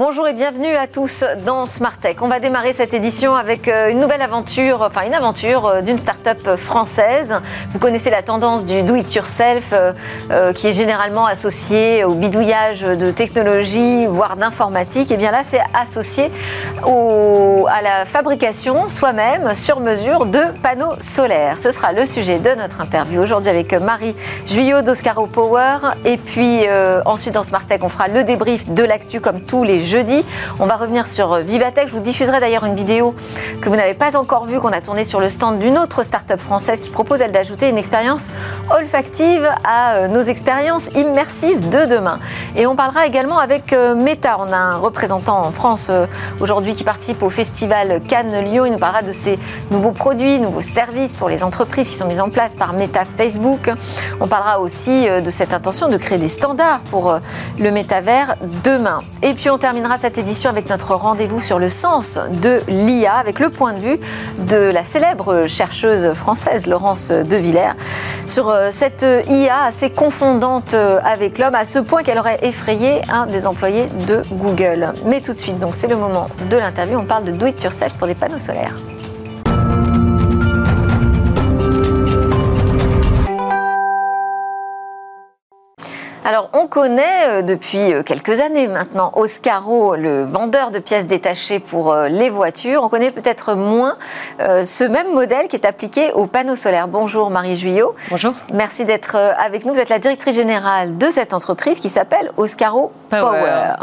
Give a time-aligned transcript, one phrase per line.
[0.00, 2.16] Bonjour et bienvenue à tous dans Smart Tech.
[2.22, 5.98] On va démarrer cette édition avec euh, une nouvelle aventure, enfin une aventure euh, d'une
[5.98, 7.34] start-up française.
[7.74, 12.80] Vous connaissez la tendance du do it yourself euh, qui est généralement associée au bidouillage
[12.80, 15.10] de technologie, voire d'informatique.
[15.10, 16.30] Et bien là, c'est associé
[16.82, 21.58] à la fabrication soi-même sur mesure de panneaux solaires.
[21.58, 24.14] Ce sera le sujet de notre interview aujourd'hui avec Marie
[24.46, 25.76] Juillot d'Oscaro Power.
[26.06, 26.60] Et puis
[27.04, 30.24] ensuite dans Smart Tech, on fera le débrief de l'actu comme tous les jeudi.
[30.60, 31.88] On va revenir sur Vivatech.
[31.88, 33.14] Je vous diffuserai d'ailleurs une vidéo
[33.60, 36.40] que vous n'avez pas encore vue, qu'on a tournée sur le stand d'une autre start-up
[36.40, 38.32] française qui propose, d'ajouter une expérience
[38.70, 42.20] olfactive à euh, nos expériences immersives de demain.
[42.56, 44.36] Et on parlera également avec euh, Meta.
[44.38, 46.06] On a un représentant en France euh,
[46.40, 48.64] aujourd'hui qui participe au festival Cannes-Lyon.
[48.66, 49.38] Il nous parlera de ces
[49.70, 53.70] nouveaux produits, nouveaux services pour les entreprises qui sont mis en place par Meta Facebook.
[54.20, 57.18] On parlera aussi de cette intention de créer des standards pour
[57.58, 59.00] le métavers demain.
[59.22, 63.38] Et puis on terminera cette édition avec notre rendez-vous sur le sens de l'IA, avec
[63.38, 63.98] le point de vue
[64.46, 67.72] de la célèbre chercheuse française Laurence De Villers
[68.26, 73.00] sur euh, cette IA assez confondante euh, avec l'homme, à ce point qu'elle aurait effrayé
[73.10, 74.92] un des employés de Google.
[75.06, 77.62] Mais tout de suite, donc c'est le moment de l'interview, on parle de do it
[77.62, 78.74] yourself pour des panneaux solaires.
[86.22, 91.60] Alors, on connaît euh, depuis euh, quelques années maintenant Oscaro, le vendeur de pièces détachées
[91.60, 92.82] pour euh, les voitures.
[92.84, 93.96] On connaît peut-être moins
[94.38, 96.88] ce même modèle qui est appliqué aux panneaux solaires.
[96.88, 97.94] Bonjour Marie Juillot.
[98.10, 98.34] Bonjour.
[98.52, 99.74] Merci d'être avec nous.
[99.74, 103.74] Vous êtes la directrice générale de cette entreprise qui s'appelle Oscaro Power.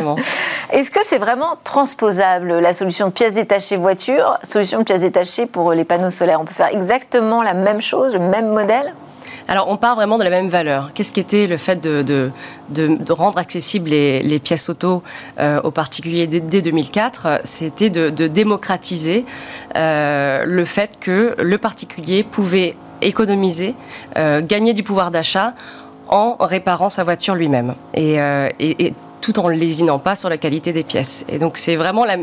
[0.70, 5.46] Est-ce que c'est vraiment transposable la solution de pièces détachées voitures, solution de pièces détachées
[5.46, 6.40] pour les panneaux solaires?
[6.40, 8.94] On peut faire exactement la même chose, le même modèle?
[9.48, 10.92] Alors, on part vraiment de la même valeur.
[10.94, 12.30] Qu'est-ce qui était le fait de,
[13.10, 15.02] rendre accessibles les, pièces auto
[15.38, 19.24] euh, aux particuliers dès, 2004 C'était de, démocratiser
[19.76, 23.74] euh, le fait que le particulier pouvait économiser,
[24.16, 25.54] euh, gagner du pouvoir d'achat
[26.08, 27.74] en réparant sa voiture lui-même.
[29.24, 31.24] Tout en ne lésinant pas sur la qualité des pièces.
[31.30, 32.16] Et donc c'est vraiment la,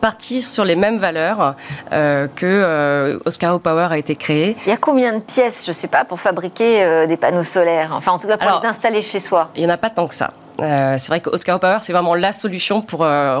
[0.00, 1.54] partir sur les mêmes valeurs
[1.92, 4.56] euh, que euh, Oscar Power a été créé.
[4.66, 7.44] Il y a combien de pièces, je ne sais pas, pour fabriquer euh, des panneaux
[7.44, 7.92] solaires?
[7.94, 10.08] Enfin, en tout cas, pour les installer chez soi Il n'y en a pas tant
[10.08, 10.32] que ça.
[10.62, 13.40] Euh, c'est vrai que Oscar Power, c'est vraiment la solution pour euh,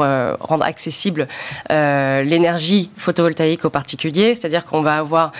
[0.00, 1.26] euh, rendre accessible
[1.70, 4.34] l'énergie photovoltaïque aux particuliers.
[4.34, 5.32] C'est-à-dire qu'on va avoir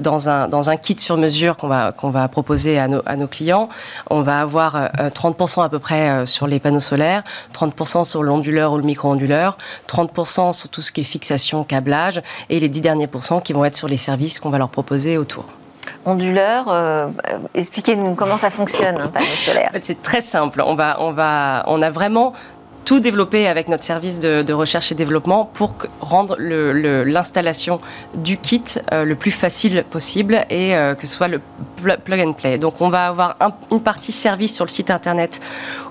[0.00, 3.68] dans, un, kit sur mesure qu'on va, proposer à nos, à nos clients,
[4.10, 7.22] on va avoir 30% à peu près sur les panneaux solaires,
[7.54, 9.56] 30% sur l'onduleur ou le micro-onduleur,
[9.88, 13.64] 30% sur tout ce qui est fixation, câblage, et les 10 derniers pourcents qui vont
[13.64, 15.46] être sur les services qu'on va leur proposer autour
[16.06, 16.66] onduleur.
[16.68, 17.08] Euh,
[17.54, 19.70] expliquez-nous comment ça fonctionne un panneau solaire.
[19.82, 20.62] C'est très simple.
[20.64, 22.32] On, va, on, va, on a vraiment
[22.86, 27.80] tout développé avec notre service de, recherche et développement pour rendre l'installation
[28.14, 28.62] du kit
[28.92, 31.40] euh, le plus facile possible et euh, que ce soit le
[32.04, 32.58] plug and play.
[32.58, 33.36] Donc on va avoir
[33.72, 35.40] une partie service sur le site internet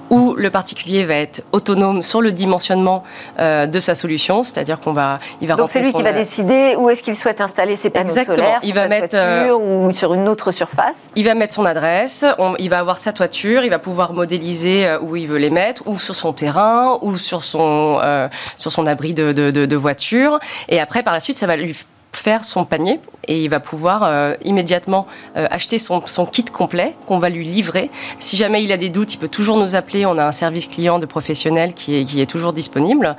[0.09, 3.03] où le particulier va être autonome sur le dimensionnement
[3.39, 6.75] euh, de sa solution, c'est-à-dire qu'on va, il va Donc c'est lui qui va décider
[6.77, 10.13] où est-ce qu'il souhaite installer ses panneaux solaires, il sur va mettre voiture ou sur
[10.13, 11.11] une autre surface.
[11.15, 12.25] Il va mettre son adresse,
[12.59, 15.99] il va avoir sa toiture, il va pouvoir modéliser où il veut les mettre, ou
[15.99, 18.27] sur son terrain, ou sur son, euh,
[18.57, 20.39] sur son abri de, de, voiture.
[20.69, 21.75] Et après, par la suite, ça va lui
[22.15, 26.95] faire son panier et il va pouvoir euh, immédiatement euh, acheter son, son, kit complet
[27.07, 27.89] qu'on va lui livrer.
[28.19, 30.05] Si jamais il a des doutes, il peut toujours nous appeler.
[30.05, 33.15] On a un service client de professionnels qui est, qui est toujours disponible.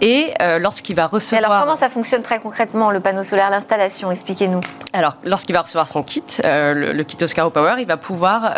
[0.00, 1.50] Et euh, lorsqu'il va recevoir...
[1.50, 4.10] alors comment ça fonctionne très concrètement le panneau solaire, l'installation?
[4.10, 4.60] Expliquez-nous.
[4.92, 8.54] Alors lorsqu'il va recevoir son kit, le, kit Oscar Power, il va pouvoir,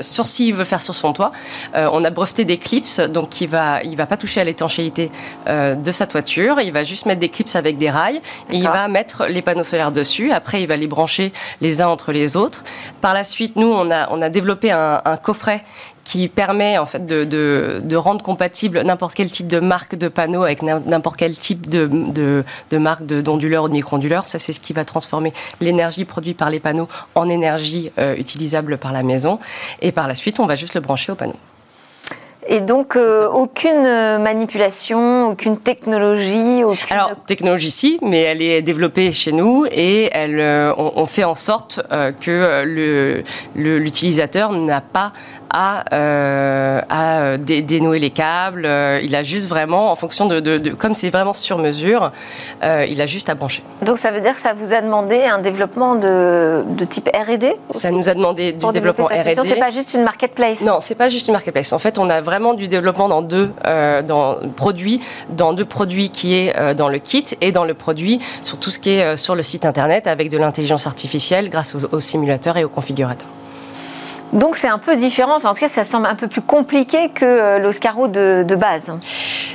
[0.00, 1.32] sur s'il veut faire sur son toit,
[1.74, 5.10] on a breveté des clips, donc il va, il va pas toucher à l'étanchéité
[5.46, 6.60] de sa toiture.
[6.62, 9.64] Il va juste mettre des clips avec des rails et il va mettre les panneaux
[9.64, 10.32] solaires dessus.
[10.32, 12.64] Après, il va les brancher les uns entre les autres.
[13.00, 15.64] Par la suite, nous, on a, on a développé un, coffret
[16.04, 20.42] qui permet en fait de, de, rendre compatible n'importe quel type de marque de panneau
[20.42, 24.26] avec n'importe quel type de, de, de marque d'onduleur ou de micro-onduleur.
[24.26, 28.76] Ça, c'est ce qui va transformer l'énergie produite par les panneaux en énergie euh, utilisable
[28.76, 29.38] par la maison.
[29.80, 31.36] Et par la suite, on va juste le brancher au panneau.
[32.46, 36.86] Et donc, euh, aucune euh, manipulation, aucune technologie aucune...
[36.90, 41.34] Alors, technologie, si, mais elle est développée chez nous et elle, euh, on, fait en
[41.34, 41.80] sorte
[42.20, 43.24] que
[43.54, 45.12] l'utilisateur n'a pas
[45.56, 45.84] à,
[46.90, 48.68] à dénouer les câbles.
[49.02, 52.10] il a juste vraiment, en fonction de, comme c'est vraiment sur mesure,
[52.62, 53.62] il a juste à brancher.
[53.82, 57.92] Donc ça veut dire que ça vous a demandé un développement de, type R&D Ça
[57.92, 59.34] nous a demandé du développement R&D.
[59.42, 60.62] C'est pas juste une marketplace?
[60.62, 61.72] Non, c'est pas juste une marketplace.
[61.72, 63.50] En fait, on a vraiment du développement dans deux
[64.06, 68.58] dans produits, dans deux produits qui est dans le kit et dans le produit sur
[68.58, 72.56] tout ce qui est sur le site internet avec de l'intelligence artificielle grâce aux, simulateurs
[72.56, 73.28] et aux configurateurs.
[74.34, 77.24] Donc c'est un peu différent, en tout cas ça semble un peu plus compliqué que
[77.24, 78.92] euh, l'Oscaro de, base.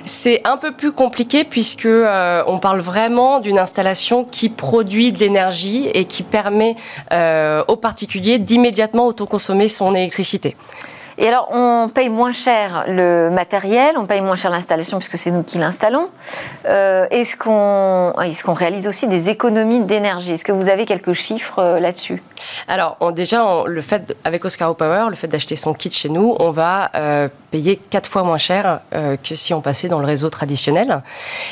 [0.05, 5.19] C'est un peu plus compliqué puisque euh, on parle vraiment d'une installation qui produit de
[5.19, 6.77] l'énergie et qui permet
[7.11, 10.55] euh, aux particuliers d'immédiatement autoconsommer son électricité.
[11.21, 15.31] Et alors, on paye moins cher le matériel, on paye moins cher l'installation puisque c'est
[15.31, 16.07] nous qui l'installons.
[16.65, 20.31] Euh, est-ce qu'on est qu'on réalise aussi des économies d'énergie?
[20.31, 22.23] Est-ce que vous avez quelques chiffres euh, là-dessus?
[22.69, 26.51] Alors, déjà, le fait, avec Oscar Power, le fait d'acheter son kit chez nous, on
[26.51, 31.01] va euh, payer quatre fois moins cher que si on passait dans le réseau traditionnel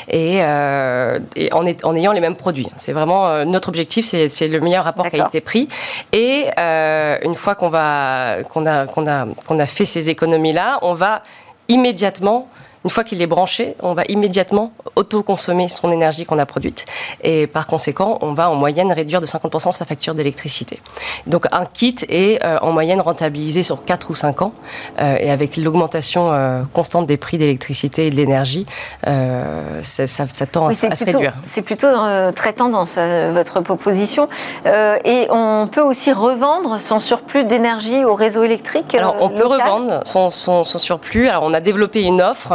[0.08, 2.68] et, en, en, ayant les mêmes produits.
[2.76, 5.68] C'est vraiment notre objectif, c'est le meilleur rapport qualité-prix.
[6.12, 10.94] Et une fois qu'on va qu'on a qu'on a qu'on a fait ces économies-là, on
[10.94, 11.22] va
[11.68, 12.48] immédiatement
[12.84, 16.84] une fois qu'il est branché, on va immédiatement auto-consommer son énergie qu'on a produite.
[17.22, 20.80] Et par conséquent, on va en moyenne réduire de 50% sa facture d'électricité.
[21.26, 24.52] Donc un kit est euh, en moyenne rentabilisé sur 4 ou 5 ans.
[25.00, 28.66] Euh, et avec l'augmentation euh, constante des prix d'électricité et de l'énergie,
[29.04, 31.34] ça, ça, tend à, se réduire.
[31.42, 31.88] C'est plutôt
[32.34, 32.98] très tendance,
[33.32, 34.28] votre proposition.
[34.64, 40.00] et on peut aussi revendre son surplus d'énergie au réseau électrique Alors on peut revendre
[40.04, 41.28] son, son, son surplus.
[41.28, 42.52] Alors on a développé une offre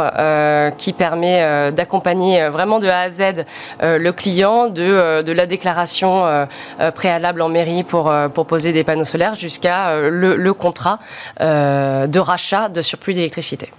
[0.78, 3.44] qui permet euh, d'accompagner euh, vraiment de A à Z
[3.82, 6.46] le client de, la déclaration
[6.94, 10.98] préalable en mairie pour, pour poser des panneaux solaires jusqu'à le, contrat
[11.40, 13.72] de rachat de surplus d'électricité.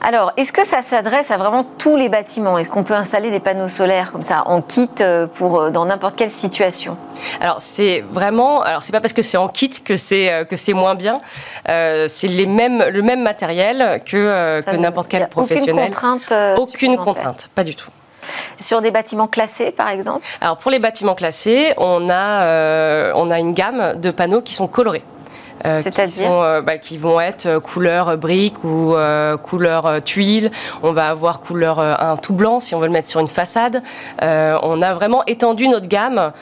[0.00, 2.58] Alors, est-ce que ça s'adresse à vraiment tous les bâtiments?
[2.58, 5.84] Est-ce qu'on peut installer des panneaux solaires comme ça en kit euh, pour euh, dans
[5.86, 6.96] n'importe quelle situation?
[7.40, 8.62] Alors, c'est vraiment.
[8.62, 11.18] Alors, c'est pas parce que c'est en kit que c'est euh, que c'est moins bien.
[11.66, 15.74] c'est les mêmes le même matériel que, que n'importe quel professionnel.
[15.74, 16.34] Aucune contrainte.
[16.58, 17.90] aucune contrainte, pas du tout.
[18.58, 20.24] Sur des bâtiments classés, par exemple?
[20.40, 24.66] Alors pour les bâtiments classés, on a, on a une gamme de panneaux qui sont
[24.66, 25.04] colorés.
[25.64, 28.94] Euh, C'est-à-dire euh, bah, qui, vont être euh, couleur brique ou
[29.42, 30.50] couleur tuile.
[30.82, 33.82] On va avoir couleur un tout blanc si on veut le mettre sur une façade.
[34.20, 36.32] on a vraiment étendu notre gamme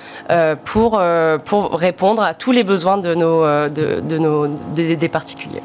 [0.64, 1.02] pour,
[1.44, 5.62] pour répondre à tous les besoins de nos, de, nos, des particuliers.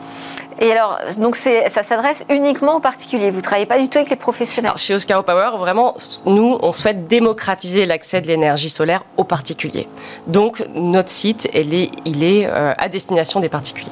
[0.60, 3.30] Et alors, donc ça s'adresse uniquement aux particuliers.
[3.32, 4.72] Vous ne travaillez pas du tout avec les professionnels.
[4.78, 5.96] chez Oscar Power, vraiment,
[6.26, 9.88] nous, on souhaite démocratiser l'accès de l'énergie solaire aux particuliers.
[10.26, 13.92] Donc, notre site, il est, il est à destination des particuliers.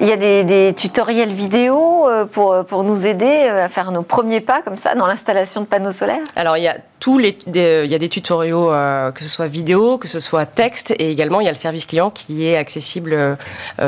[0.00, 4.02] Il y a des, tutoriels vidéo euh, pour, pour nous aider euh, à faire nos
[4.02, 6.24] premiers pas comme ça dans l'installation de panneaux solaires?
[6.36, 9.46] Alors il y a tous les, il y a des tutoriaux, euh, que ce soit
[9.46, 12.56] vidéo, que ce soit texte, et également il y a le service client qui est
[12.56, 13.38] accessible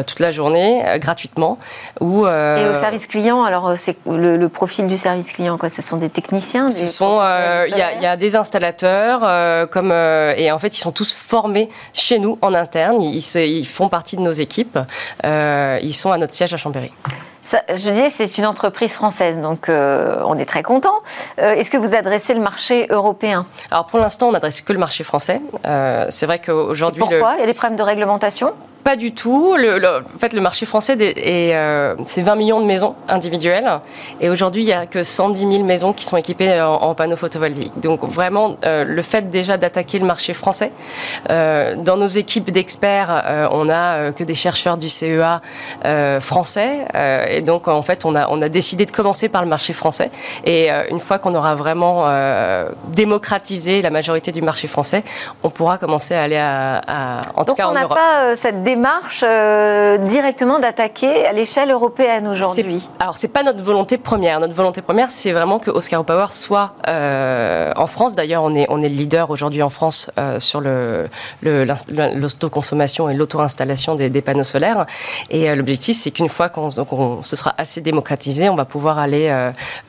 [0.06, 1.58] toute la journée gratuitement.
[2.00, 5.98] Ou, et au service client, alors c'est le, profil du service client, quoi Ce sont
[5.98, 7.20] des techniciens Ce sont,
[7.68, 11.68] il y, a, y, a des installateurs, comme, et en fait ils sont tous formés
[11.94, 14.78] chez nous en interne, ils, ils font partie de nos équipes.
[15.24, 16.92] ils sont à notre siège à Chambéry.
[17.44, 21.02] Je disais, c'est une entreprise française, donc euh, on est très content.
[21.38, 23.46] Euh, est-ce que vous adressez le marché européen?
[23.70, 25.40] Alors pour l'instant, on n'adresse que le marché français.
[25.66, 27.00] Euh, c'est vrai qu'aujourd'hui.
[27.00, 27.34] Pourquoi?
[27.36, 28.52] Il y a des problèmes de réglementation?
[28.82, 29.56] Pas du tout.
[29.56, 33.80] Le, en fait, le marché français, est, euh, c'est 20 millions de maisons individuelles.
[34.20, 37.78] Et aujourd'hui, il n'y a que 110 000 maisons qui sont équipées en, panneaux photovoltaïques.
[37.80, 40.72] Donc vraiment, euh, le fait déjà d'attaquer le marché français.
[41.30, 45.40] Euh, dans nos équipes d'experts, on n'a que des chercheurs du CEA
[46.20, 46.86] français.
[47.28, 50.10] et donc, en fait, on a, on a décidé de commencer par le marché français.
[50.44, 52.06] Et une fois qu'on aura vraiment
[52.88, 55.04] démocratisé la majorité du marché français,
[55.42, 57.94] on pourra commencer à aller à, à en tout cas en Europe.
[57.94, 63.98] Pas, cette démarche euh, directement d'attaquer à l'échelle européenne aujourd'hui Alors, c'est pas notre volonté
[63.98, 64.40] première.
[64.40, 68.14] Notre volonté première, c'est vraiment que Oscar Power soit euh, en France.
[68.14, 71.06] D'ailleurs, on est, on est le leader aujourd'hui en France euh, sur le,
[71.42, 74.86] l'autoconsommation et l'auto-installation des, panneaux solaires.
[75.28, 76.70] Et l'objectif, c'est qu'une fois qu'on
[77.22, 79.28] se sera assez démocratisé, on va pouvoir aller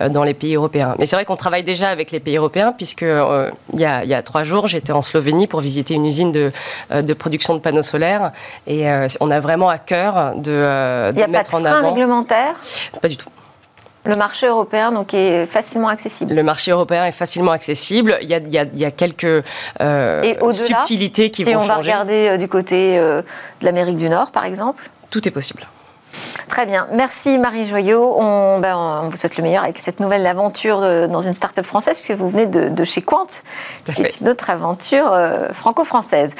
[0.09, 0.95] dans les pays européens.
[0.99, 4.13] Mais c'est vrai qu'on travaille déjà avec les pays européens, puisque il y, a, y,
[4.13, 6.51] a, trois jours, j'étais en Slovénie pour visiter une usine de,
[6.91, 8.31] de production de panneaux solaires.
[8.65, 11.67] Et euh, on a vraiment à cœur de, euh, de mettre en avant.
[11.67, 12.55] Il n'y a pas de frein réglementaire
[13.01, 13.29] Pas du tout.
[14.05, 16.33] Le marché européen donc, est facilement accessible.
[16.33, 18.17] Le marché européen est facilement accessible.
[18.21, 19.43] Il y a, il y a, il y a quelques
[19.81, 21.65] euh, subtilités qui vont changer.
[21.65, 23.23] Si on va regarder du côté de
[23.61, 24.89] l'Amérique du Nord, par exemple?
[25.09, 25.65] Tout est possible.
[26.47, 26.87] Très bien.
[26.91, 28.17] Merci Marie Joyot.
[28.59, 32.17] Ben, on, vous souhaite le meilleur avec cette nouvelle aventure dans une start-up française, puisque
[32.19, 33.25] vous venez de, chez Quant,
[33.85, 36.35] qui est une autre aventure euh, franco-française.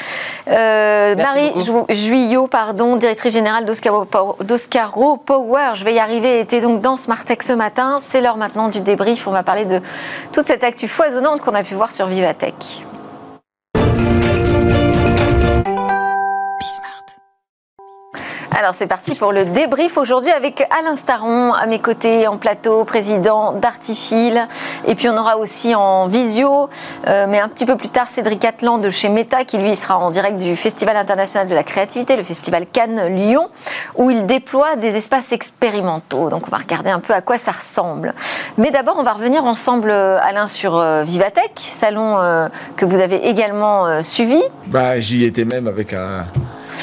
[0.48, 1.51] Euh, Marie
[1.89, 7.53] Joyot, pardon, directrice générale d'Oscaro Power, je vais y arriver, était donc dans Smartech ce
[7.53, 7.98] matin.
[8.00, 9.27] C'est l'heure maintenant du débrief.
[9.27, 9.82] On va parler de
[10.32, 12.84] toute cette actu foisonnante qu'on a pu voir sur Vivatech.
[18.55, 22.83] Alors c'est parti pour le débrief aujourd'hui avec Alain Staron à mes côtés en plateau,
[22.83, 24.48] président d'Artifil.
[24.86, 26.69] Et puis on aura aussi en visio,
[27.07, 29.98] euh, mais un petit peu plus tard, Cédric Atlan de chez Meta qui lui sera
[29.98, 33.50] en direct du Festival international de la créativité, le Festival Cannes-Lyon,
[33.95, 36.29] où il déploie des espaces expérimentaux.
[36.29, 38.13] Donc on va regarder un peu à quoi ça ressemble.
[38.60, 43.27] Mais d'abord, on va revenir ensemble, Alain, sur euh, Vivatech, salon euh, que vous avez
[43.27, 44.41] également suivi.
[44.67, 45.95] Bah, J'y étais même avec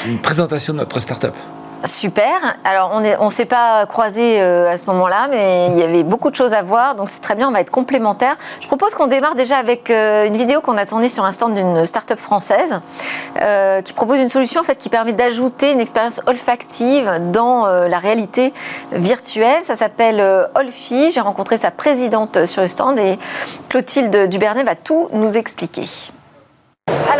[0.05, 1.35] une présentation de notre start-up.
[1.83, 2.57] Super.
[2.63, 6.29] Alors, on ne s'est pas croisé euh, à ce moment-là, mais il y avait beaucoup
[6.29, 8.37] de choses à voir, donc c'est très bien, on va être complémentaires.
[8.59, 11.55] Je propose qu'on démarre déjà avec euh, une vidéo qu'on a tournée sur un stand
[11.55, 12.81] d'une start-up française
[13.41, 17.99] euh, qui propose une solution en fait, qui permet d'ajouter une expérience olfactive dans la
[17.99, 18.53] réalité
[18.91, 19.63] virtuelle.
[19.63, 20.23] Ça s'appelle
[20.55, 21.11] Olfi.
[21.11, 23.17] J'ai rencontré sa présidente sur le stand et
[23.69, 25.85] Clotilde Dubernet va tout nous expliquer.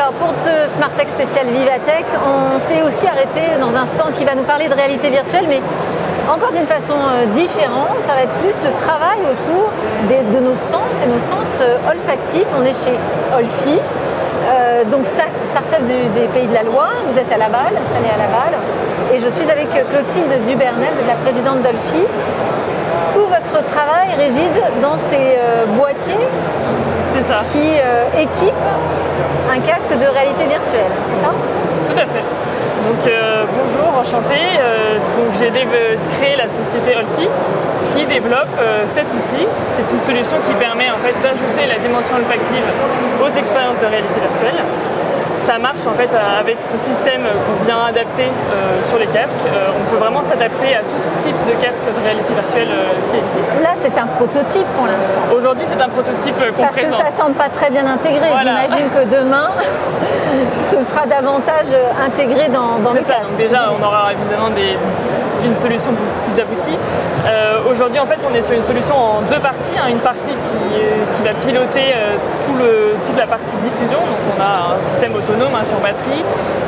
[0.02, 4.26] Alors pour ce Smart Tech spécial Vivatech, on s'est aussi arrêté dans un stand qui
[4.26, 5.62] va nous parler de réalité virtuelle, mais
[6.28, 7.94] encore d'une façon euh, différente.
[8.08, 9.70] Ça va être plus le travail autour
[10.10, 12.48] de nos sens et nos sens euh, olfactifs.
[12.60, 12.98] On est chez
[13.38, 16.98] Olfi, euh, donc start-up des Pays de la Loire.
[17.08, 18.58] Vous êtes à Laval, installé à Laval.
[19.14, 22.08] Et je suis avec Clotilde Dubernel, la présidente d'Olfi.
[23.14, 25.38] Tout votre travail réside dans ces
[25.78, 26.26] boîtiers
[27.14, 27.44] c'est ça.
[27.52, 27.78] qui
[28.20, 28.54] équipent
[29.52, 31.32] un casque de réalité virtuelle, c'est ça?
[31.88, 32.26] Tout à fait.
[32.82, 34.40] Donc euh, bonjour, enchanté.
[34.60, 35.52] Euh, donc j'ai
[36.18, 37.30] créé la société Olfi
[37.94, 39.46] qui développe euh, cet outil.
[39.68, 42.66] C'est une solution qui permet en fait d'ajouter la dimension olfactive
[43.22, 44.66] aux expériences de réalité virtuelle
[45.52, 49.44] ça marche en fait avec ce système qu'on vient adapter euh, sur les casques.
[49.46, 53.18] Euh, on peut vraiment s'adapter à tout type de casque de réalité virtuelle euh, qui
[53.18, 53.52] existe.
[53.62, 55.24] Là, c'est un prototype pour l'instant.
[55.36, 58.28] Aujourd'hui, c'est un prototype qu'on Parce que ça semble pas très bien intégré.
[58.40, 59.52] J'imagine que demain,
[60.72, 61.68] ce sera davantage
[62.00, 63.20] intégré dans, dans le ça.
[63.38, 64.78] déjà, on aura évidemment des,
[65.46, 65.92] une solution
[66.26, 66.78] plus aboutie.
[67.70, 69.74] Aujourd'hui, en fait, on est sur une solution en deux parties.
[69.78, 69.88] Hein.
[69.90, 71.94] Une partie qui, va piloter
[72.46, 74.00] tout le, toute la partie diffusion.
[74.00, 76.24] Donc, on a un système auto autonome hein, sur batterie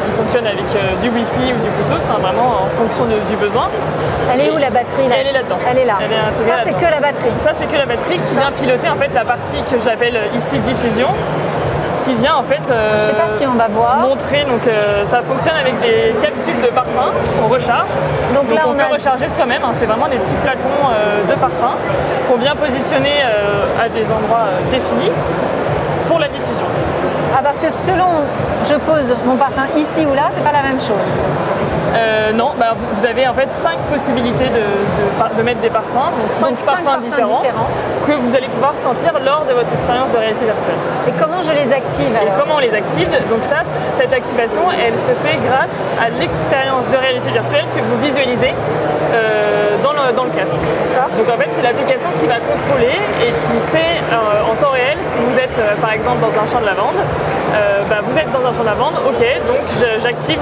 [0.06, 3.70] qui fonctionne avec euh, du Wi-Fi ou du Bluetooth, hein, vraiment en fonction du besoin.
[4.32, 5.60] Elle est où la batterie Elle est là-dedans.
[5.70, 5.98] Elle est là.
[6.36, 7.34] ça c'est que la batterie.
[7.38, 10.60] Ça c'est que la batterie qui vient piloter en fait la partie que j'appelle ici
[10.60, 11.08] diffusion
[12.04, 13.98] qui vient en fait euh, Je sais pas si on va voir.
[14.00, 17.88] montrer donc euh, ça fonctionne avec des capsules de parfum qu'on recharge
[18.36, 19.72] donc, là on, peut recharger soi-même hein.
[19.74, 20.92] c'est vraiment des petits flacons
[21.28, 21.74] de parfum
[22.28, 23.24] qu'on vient positionner
[23.82, 25.12] à des endroits définis
[27.36, 28.06] ah, parce que selon
[28.70, 31.12] je pose mon parfum ici ou là, c'est pas la même chose.
[31.96, 36.56] Euh, non, bah, vous avez en fait cinq possibilités de, mettre des parfums, donc cinq,
[36.56, 37.44] parfums, différents,
[38.08, 40.78] que vous allez pouvoir sentir lors de votre expérience de réalité virtuelle.
[41.08, 43.10] Et comment je les active alors Et comment on les active?
[43.30, 48.02] Donc ça, cette activation, elle se fait grâce à l'expérience de réalité virtuelle que vous
[48.02, 48.54] visualisez
[49.14, 50.58] euh, dans, le, casque.
[51.18, 54.98] Donc en fait, c'est l'application qui va contrôler et qui sait euh, en temps réel
[55.02, 56.98] si vous êtes par exemple dans un champ de lavande,
[57.90, 59.62] bah, vous êtes dans un champ de lavande, ok, donc
[60.02, 60.40] j'active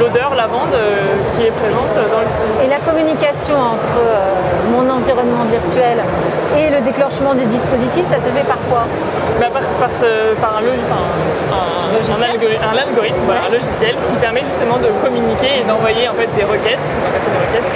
[0.00, 0.96] l'odeur lavande euh,
[1.34, 2.64] qui est présente dans le dispositif.
[2.64, 4.34] Et la communication entre euh,
[4.72, 5.98] mon environnement virtuel
[6.56, 8.84] et le déclenchement du dispositif, ça se fait par quoi?
[9.40, 9.90] Bah, par, par,
[10.58, 10.62] un,
[12.76, 17.38] algorithme, un logiciel qui permet justement de communiquer et d'envoyer en fait des requêtes, des
[17.38, 17.72] requêtes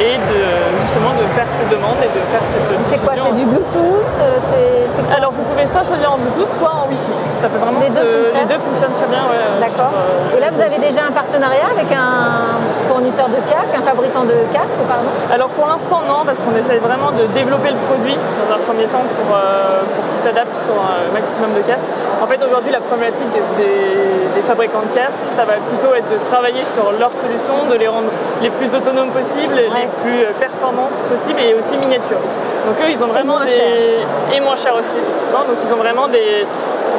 [0.00, 0.40] et de
[0.82, 5.16] justement de faire ces demandes et de faire cette C'est quoi C'est du Bluetooth euh,
[5.16, 7.12] Alors vous pouvez soit choisir en Bluetooth, soit en Wi-Fi.
[7.30, 9.22] Ça peut vraiment les, deux les deux fonctionnent très bien.
[9.60, 9.92] D'accord.
[10.36, 12.58] et là vous avez déjà un partenariat avec un
[12.88, 16.78] fournisseur de casques, un fabricant de casques, pardon Alors pour l'instant non, parce qu'on essaye
[16.78, 20.74] vraiment de développer le produit dans un premier temps pour, euh, pour qu'il s'adapte sur
[20.74, 21.90] un maximum de casques.
[22.22, 23.28] En fait aujourd'hui la problématique
[23.58, 27.88] des, fabricants de casques, ça va plutôt être de travailler sur leurs solutions, de les
[27.88, 28.10] rendre
[28.42, 32.20] les plus autonomes possibles, les plus euh, performants possibles et aussi miniatures.
[32.66, 35.44] Donc eux ils ont vraiment et moins et moins cher aussi effectivement.
[35.48, 36.46] Donc ils ont vraiment des,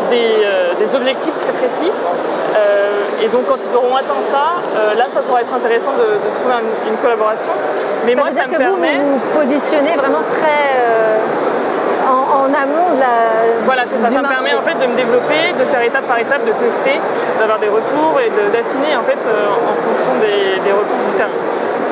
[0.10, 1.92] des, euh, objectifs très précis.
[3.26, 6.56] Et donc quand ils auront atteint ça, euh, là ça pourrait être intéressant de, trouver
[6.88, 7.52] une collaboration.
[8.06, 8.98] Mais ça moi veut ça dire me que permet.
[9.00, 11.18] Vous vous positionnez vraiment très euh,
[12.36, 13.16] en, amont de la.
[13.66, 14.10] Voilà, c'est ça.
[14.10, 17.00] ça me permet en fait de me développer, de faire étape par étape, de tester,
[17.40, 21.30] d'avoir des retours et d'affiner en fait euh, en fonction des, retours du terrain.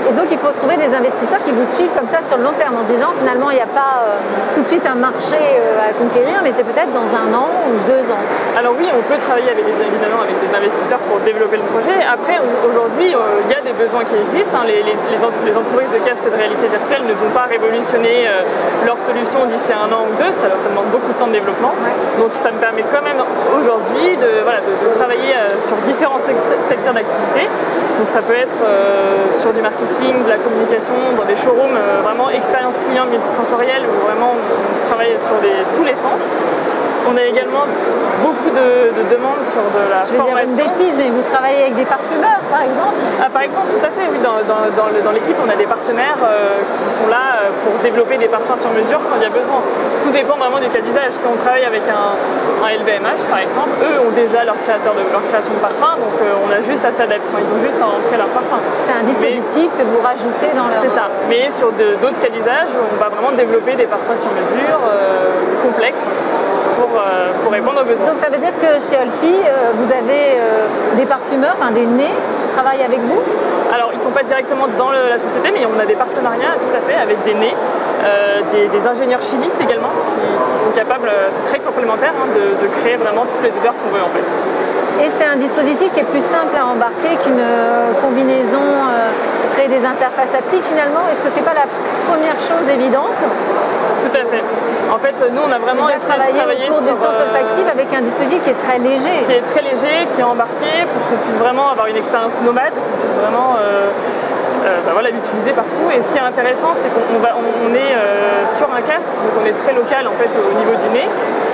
[0.10, 2.54] Et donc il faut trouver des investisseurs qui vous suivent comme ça sur le long
[2.58, 4.20] terme en se disant finalement il n'y a pas euh,
[4.54, 7.80] tout de suite un marché euh, à conquérir, mais c'est peut-être dans un an ou
[7.88, 8.20] deux ans.
[8.58, 12.04] Alors oui, on peut travailler avec, évidemment avec des investisseurs pour développer le projet.
[12.04, 12.36] Après,
[12.68, 14.60] aujourd'hui, il y a des besoins qui existent.
[14.60, 14.68] Hein.
[14.68, 18.28] Les, les, entreprises de casques de réalité virtuelle ne vont pas révolutionner
[18.86, 20.32] leur solution d'ici un an ou deux.
[20.34, 21.74] Ça, demande beaucoup de temps de développement.
[22.20, 23.22] Donc ça me permet quand même
[23.58, 27.48] aujourd'hui de, de, travailler sur différents secteurs d'activité.
[28.00, 28.58] Donc ça peut être
[29.40, 34.06] sur du marketing, de la communication, dans des showrooms, euh, vraiment expérience client multisensorielle où
[34.08, 35.36] vraiment on travaille sur
[35.76, 36.36] tous les sens.
[37.10, 37.68] On a également
[38.24, 40.56] beaucoup de, demandes sur de la Je vais formation.
[40.56, 43.84] Dire une bêtise, mais vous travaillez avec des parfumeurs, par exemple ah, Par exemple, tout
[43.84, 44.20] à fait, oui.
[44.24, 48.32] Dans, dans, l'équipe, on a des partenaires euh, qui sont là euh, pour développer des
[48.32, 49.60] parfums sur mesure quand il y a besoin.
[50.02, 51.12] Tout dépend vraiment du cas d'usage.
[51.12, 52.16] Si on travaille avec un,
[52.64, 56.48] LVMH, par exemple, eux ont déjà leur créateur de leur création de parfum, donc euh,
[56.48, 57.28] on a juste à s'adapter.
[57.36, 58.56] ils ont juste à entrer leur parfum.
[58.88, 60.80] C'est un dispositif que vous rajoutez dans leur...
[60.80, 61.12] C'est ça.
[61.28, 64.80] Mais sur d'autres cas d'usage, on va vraiment développer des parfums sur mesure
[65.62, 66.08] complexes
[66.80, 68.08] euh, pour, répondre aux besoins.
[68.08, 70.66] Donc ça veut dire que chez Olfi, euh, vous avez euh,
[70.98, 73.22] des parfumeurs, enfin des nez qui travaillent avec vous?
[73.74, 76.76] Alors ils ne sont pas directement dans la société, mais on a des partenariats tout
[76.76, 77.56] à fait avec des nez.
[78.52, 83.42] des, ingénieurs chimistes également qui, sont capables, c'est très complémentaire, hein, de, créer vraiment toutes
[83.42, 84.28] les odeurs qu'on veut en fait.
[85.04, 87.44] Et c'est un dispositif qui est plus simple à embarquer qu'une
[88.04, 88.62] combinaison,
[89.54, 91.02] créer des interfaces haptiques finalement?
[91.12, 91.66] Est-ce que c'est pas la
[92.10, 93.18] première chose évidente?
[94.04, 94.44] Tout à fait.
[94.92, 98.02] En fait, nous, on a vraiment essayé de travailler autour du sens olfactif avec un
[98.02, 99.24] dispositif qui est très léger.
[99.26, 102.74] Qui est très léger, qui est embarqué pour qu'on puisse vraiment avoir une expérience nomade,
[102.74, 103.90] qu'on puisse vraiment euh,
[104.66, 105.92] euh, bah voilà, l'utiliser partout.
[105.96, 109.46] Et ce qui est intéressant, c'est qu'on on, est euh, sur un casque, donc on
[109.46, 111.08] est très local en fait au niveau du nez.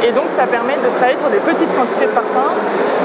[0.03, 2.55] Et donc ça permet de travailler sur des petites quantités de parfums,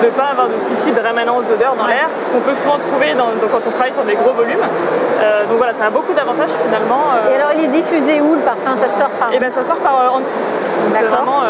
[0.00, 2.78] de ne pas avoir de soucis de rémanence d'odeur dans l'air, ce qu'on peut souvent
[2.78, 4.62] trouver quand on travaille sur des gros volumes.
[5.22, 7.04] Euh, donc voilà, ça a beaucoup d'avantages finalement.
[7.30, 8.76] Et alors il est diffusé où le parfum?
[8.76, 10.38] Ça sort par Et eh bien ça sort par en dessous.
[10.92, 11.42] C'est vraiment.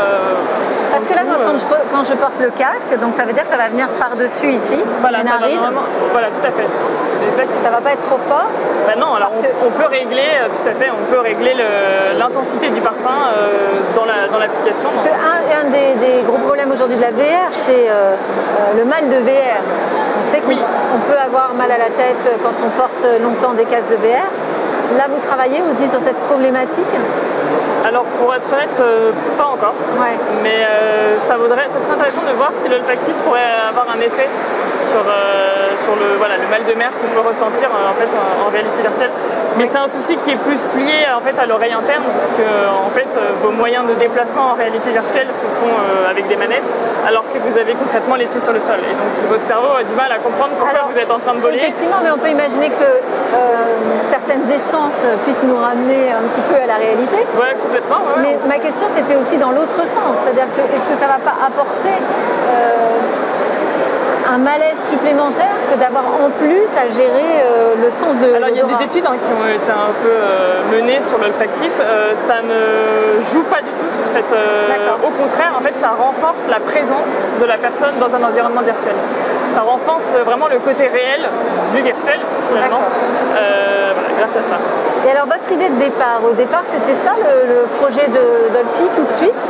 [0.95, 3.43] Parce que là, moi, quand je, quand, je, porte le casque, donc ça veut dire
[3.43, 5.61] que ça va venir par-dessus ici, voilà, les narines.
[6.13, 6.69] voilà, tout à fait.
[7.29, 7.63] Exactement.
[7.63, 8.49] Ça va pas être trop fort?
[8.87, 11.55] Ben Non, alors on, peut régler, euh, tout à fait, on peut régler
[12.18, 14.88] l'intensité du parfum euh, dans l'application.
[14.90, 18.14] Parce qu'un un des, gros problèmes aujourd'hui de la VR, c'est euh,
[18.77, 19.62] le mal de VR.
[20.21, 23.90] On sait qu'on peut avoir mal à la tête quand on porte longtemps des casques
[23.90, 24.29] de VR.
[24.97, 26.85] Là, vous travaillez aussi sur cette problématique?
[27.85, 29.75] Alors pour être honnête, euh, pas encore.
[30.42, 34.29] Mais euh, ça, vaudrait, ça serait intéressant de voir si l'olfactif pourrait avoir un effet
[34.88, 38.49] sur, euh, sur le, voilà, le mal de mer qu'on peut ressentir en, fait, en,
[38.49, 39.11] réalité virtuelle.
[39.59, 42.47] Mais c'est un souci qui est plus lié en fait, à l'oreille interne, parce que
[42.73, 45.75] en fait, vos moyens de déplacement en réalité virtuelle se font
[46.11, 46.73] avec des manettes,
[47.07, 48.81] alors que vous avez concrètement les pieds sur le sol.
[48.81, 51.40] Et donc votre cerveau a du mal à comprendre pourquoi vous êtes en train de
[51.40, 51.59] voler.
[51.59, 52.90] Effectivement, mais on peut imaginer que
[54.03, 57.18] certaines essences puissent nous ramener un petit peu à la réalité.
[57.38, 57.55] Ouais,
[58.21, 60.17] mais ma question, c'était aussi dans l'autre sens.
[60.23, 63.01] C'est-à-dire que est-ce que ça ne va pas apporter euh,
[64.33, 68.57] un malaise supplémentaire que d'avoir en plus à gérer euh, le sens de Alors il
[68.57, 71.73] y a des études hein, qui ont été un peu euh, menées sur l'olfactif.
[72.15, 74.35] ça ne joue pas du tout sur cette...
[74.35, 78.95] au contraire, en fait, ça renforce la présence de la personne dans un environnement virtuel.
[79.55, 81.29] Ça renforce vraiment le côté réel
[81.75, 82.83] du virtuel, finalement
[84.17, 84.93] grâce à ça.
[85.07, 89.05] Et alors votre idée de départ, au départ c'était ça le, projet de Dolphy tout
[89.05, 89.43] de suite?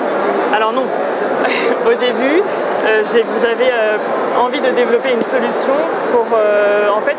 [0.52, 0.82] Alors non.
[1.86, 2.42] au début,
[2.84, 3.02] euh,
[3.40, 3.96] j'avais euh,
[4.40, 5.74] envie de développer une solution
[6.10, 7.16] pour euh, en fait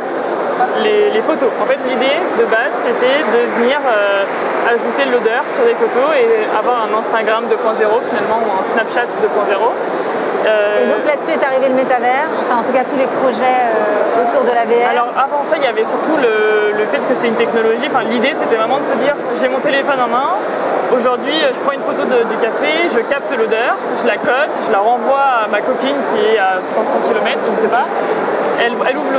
[0.84, 1.50] les, photos.
[1.62, 3.80] En fait, l'idée de base, c'était de venir
[4.68, 7.56] ajouter l'odeur sur des photos et avoir un Instagram 2.0
[8.10, 10.25] finalement ou un Snapchat 2.0.
[10.46, 13.66] Euh, et donc là-dessus est arrivé le métavers, enfin en tout cas tous les projets
[13.66, 14.90] euh, autour de la VR.
[14.90, 17.86] Alors avant ça, il y avait surtout le, fait que c'est une technologie.
[17.88, 20.30] Enfin l'idée c'était vraiment de se dire j'ai mon téléphone en main.
[20.96, 24.78] Aujourd'hui, je prends une photo du café, je capte l'odeur, je la code, je la
[24.78, 27.86] renvoie à ma copine qui est à 500 km, je ne sais pas.
[28.64, 29.10] Elle, ouvre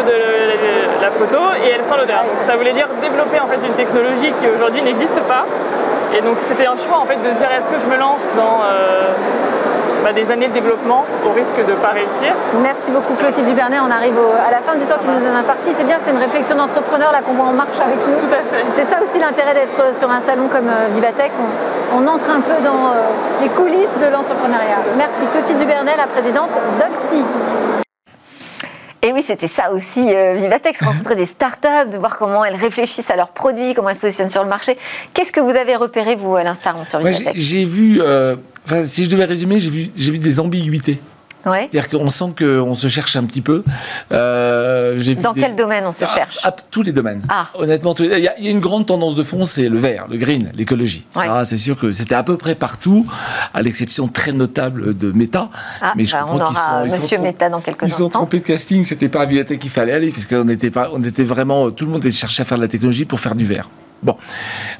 [1.02, 2.22] la photo et elle sent l'odeur.
[2.42, 5.44] ça voulait dire développer en fait une technologie qui aujourd'hui n'existe pas.
[6.16, 8.24] Et donc c'était un choix en fait de se dire est-ce que je me lance
[8.36, 9.12] dans euh,
[10.12, 12.34] des années de développement au risque de ne pas réussir.
[12.62, 13.78] Merci beaucoup Clotilde Dubernet.
[13.80, 15.70] On arrive à la fin du temps qui nous est imparti.
[15.72, 18.16] C'est bien, c'est une réflexion d'entrepreneur là qu'on voit en marche avec nous.
[18.16, 18.64] Tout à fait.
[18.70, 21.32] C'est ça aussi l'intérêt d'être sur un salon comme euh, Vivatech.
[21.94, 24.78] On, entre un peu dans euh, les coulisses de l'entrepreneuriat.
[24.96, 27.24] Merci Clotilde Dubernet, la présidente d'Olpi.
[29.02, 33.10] Et oui, c'était ça aussi, euh, Vivatex, rencontrer des startups, de voir comment elles réfléchissent
[33.10, 34.76] à leurs produits, comment elles se positionnent sur le marché.
[35.14, 37.32] Qu'est-ce que vous avez repéré, vous, à l'instar sur Vivatex?
[37.34, 38.36] J'ai vu, euh,
[38.84, 40.98] si je devais résumer, j'ai vu, vu des ambiguïtés.
[41.46, 41.68] Ouais.
[41.70, 43.62] C'est-à-dire qu'on sent qu'on se cherche un petit peu.
[44.12, 47.22] Euh, Dans des- quel domaine on se Ah, cherche ah, Tous les domaines.
[47.28, 47.48] Ah.
[47.54, 50.06] Honnêtement, il y, a- il y a une grande tendance de fond, c'est le vert,
[50.10, 51.06] le green, l'écologie.
[51.16, 51.26] Ouais.
[51.26, 53.06] Ça, c'est sûr que c'était à peu près partout,
[53.54, 55.48] à l'exception très notable de Meta.
[55.80, 57.92] Ah, mais je bah, on qu'ils aura sont- ils sont Monsieur Meta dans quelques Ils
[57.92, 61.02] sont trompés de casting, c'était pas à Bibliothèque qu'il fallait aller, puisqu'on n'était pas, on
[61.02, 63.68] était vraiment, tout le monde cherchait à faire de la technologie pour faire du vert.
[64.02, 64.16] Bon,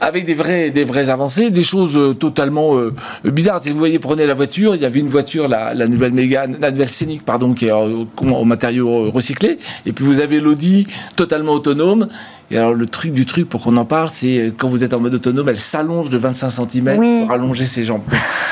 [0.00, 3.62] avec des vrais, des vraies avancées, des choses euh, totalement euh, bizarres.
[3.62, 6.58] Si vous voyez, prenez la voiture, il y avait une voiture, la, la nouvelle Mégane,
[6.60, 10.40] la nouvelle Scénic, pardon, qui est euh, au, au matériaux recyclés, et puis vous avez
[10.40, 12.08] l'Audi totalement autonome.
[12.50, 15.00] Et alors le truc du truc, pour qu'on en parle, c'est quand vous êtes en
[15.00, 17.22] mode autonome, elle s'allonge de 25 cm Oui.
[17.22, 18.04] pour allonger ses jambes.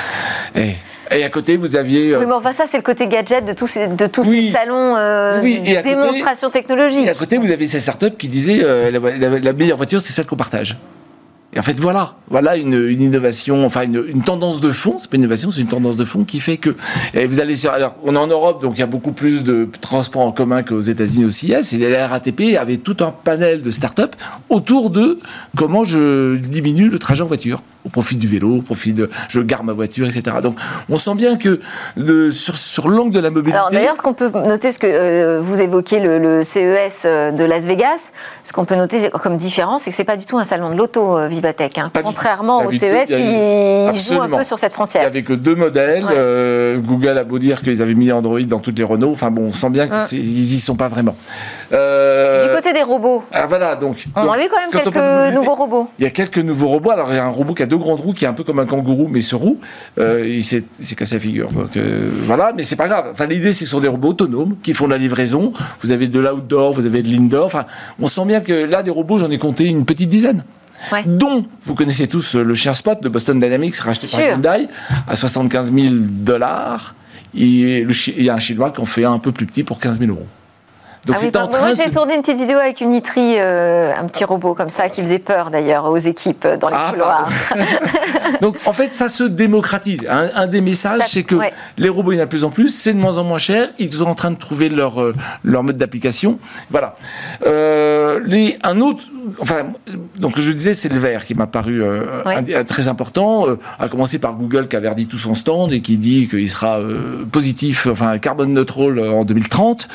[0.57, 0.73] et,
[1.11, 3.53] et à côté, vous aviez euh, Oui, mais enfin, ça, c'est le côté gadget de
[3.53, 4.47] tous ces, de tous Oui.
[4.47, 7.07] ces salons euh, Oui, côté- démonstration technologique.
[7.07, 10.01] Et à côté, vous avez ces startups qui disaient euh, la, la- la meilleure voiture,
[10.03, 10.77] c'est celle qu'on partage.
[11.57, 14.97] Et en fait, voilà, voilà une, une innovation, enfin une, une tendance de fond.
[14.99, 16.75] C'est pas une innovation, c'est une tendance de fond qui fait que
[17.15, 17.71] et vous allez sur.
[17.71, 20.65] Alors, on est en Europe, donc il y a beaucoup plus de transports en commun
[20.65, 21.75] qu'aux États-Unis au CIS.
[21.75, 24.03] Et la RATP avait tout un panel de startups
[24.49, 25.21] autour de
[25.57, 29.41] comment je diminue le trajet en voiture au profit du vélo, au profit de je
[29.41, 30.37] gare ma voiture, etc.
[30.43, 30.57] Donc,
[30.89, 31.61] on sent bien que
[31.97, 33.57] de, sur, sur l'angle de la mobilité.
[33.59, 37.31] Alors d'ailleurs, ce qu'on peut noter, parce que euh, vous évoquez le, le CES euh,
[37.31, 40.39] de Las Vegas, ce qu'on peut noter comme différence, c'est que c'est pas du tout
[40.39, 42.71] un salon de l'auto, euh, Vivatech, hein, contrairement au.
[42.71, 45.07] CES a qui joue un peu sur cette Il n'y frontière.
[45.07, 46.05] avait que deux modèles.
[46.05, 46.11] Ouais.
[46.15, 49.13] Euh, Google a beau dire qu'ils avaient mis Android dans toutes les Renault.
[49.13, 50.07] Enfin bon, on sent bien Ouais.
[50.09, 51.15] qu'ils y sont pas vraiment.
[51.71, 54.05] Du côté des robots, ah, voilà, donc.
[54.17, 55.89] on donc, a vu quand même quelques nouveaux robots.
[55.99, 56.91] Il y a quelques nouveaux robots.
[56.91, 58.45] Alors, il y a un robot qui a deux grandes roues, qui est un peu
[58.45, 59.59] comme un kangourou, mais ce roue,
[59.99, 60.65] euh, il s'est
[60.97, 61.51] cassé la figure.
[61.51, 63.07] Donc, euh, voilà, mais c'est pas grave.
[63.13, 65.53] Enfin, l'idée, c'est que ce sont des robots autonomes qui font de la livraison.
[65.83, 67.47] Vous avez de l'outdoor, vous avez de l'indoor.
[67.47, 67.65] Enfin,
[68.01, 70.45] on sent bien que là, des robots, j'en ai compté une petite dizaine.
[70.93, 71.03] Ouais.
[71.07, 74.69] Dont, vous connaissez tous euh, le chien Spot de Boston Dynamics, racheté par Hyundai,
[75.07, 76.95] à 75 000 dollars.
[77.37, 79.79] Et le il y a un Chinois qui en fait un peu plus petit pour
[79.79, 80.27] 15 000 euros.
[81.07, 82.93] Donc, Ah oui, c'est en moi train j'ai de- tourné une petite vidéo avec une
[82.93, 86.77] Itri, euh, un petit robot comme ça, qui faisait peur d'ailleurs aux équipes dans les
[86.79, 87.29] Ah, couloirs.
[88.41, 90.07] Donc en fait, ça se démocratise.
[90.09, 91.53] Un, un des messages, c'est que ouais.
[91.79, 93.39] les robots, il y en a de plus en plus, c'est de moins en moins
[93.39, 93.69] cher.
[93.79, 96.39] Ils sont en train de trouver leur, euh, leur mode d'application.
[96.71, 96.95] Voilà.
[97.47, 99.05] Euh, les, un autre,
[99.41, 99.67] enfin,
[100.19, 102.37] donc je disais, c'est le vert qui m'a paru euh, Ouais.
[102.37, 103.49] un- un- très important.
[103.49, 106.49] Euh, à commencer par Google qui a verdit tout son stand et qui dit qu'il
[106.49, 109.89] sera euh, positif, enfin carbone neutral euh, en 2030,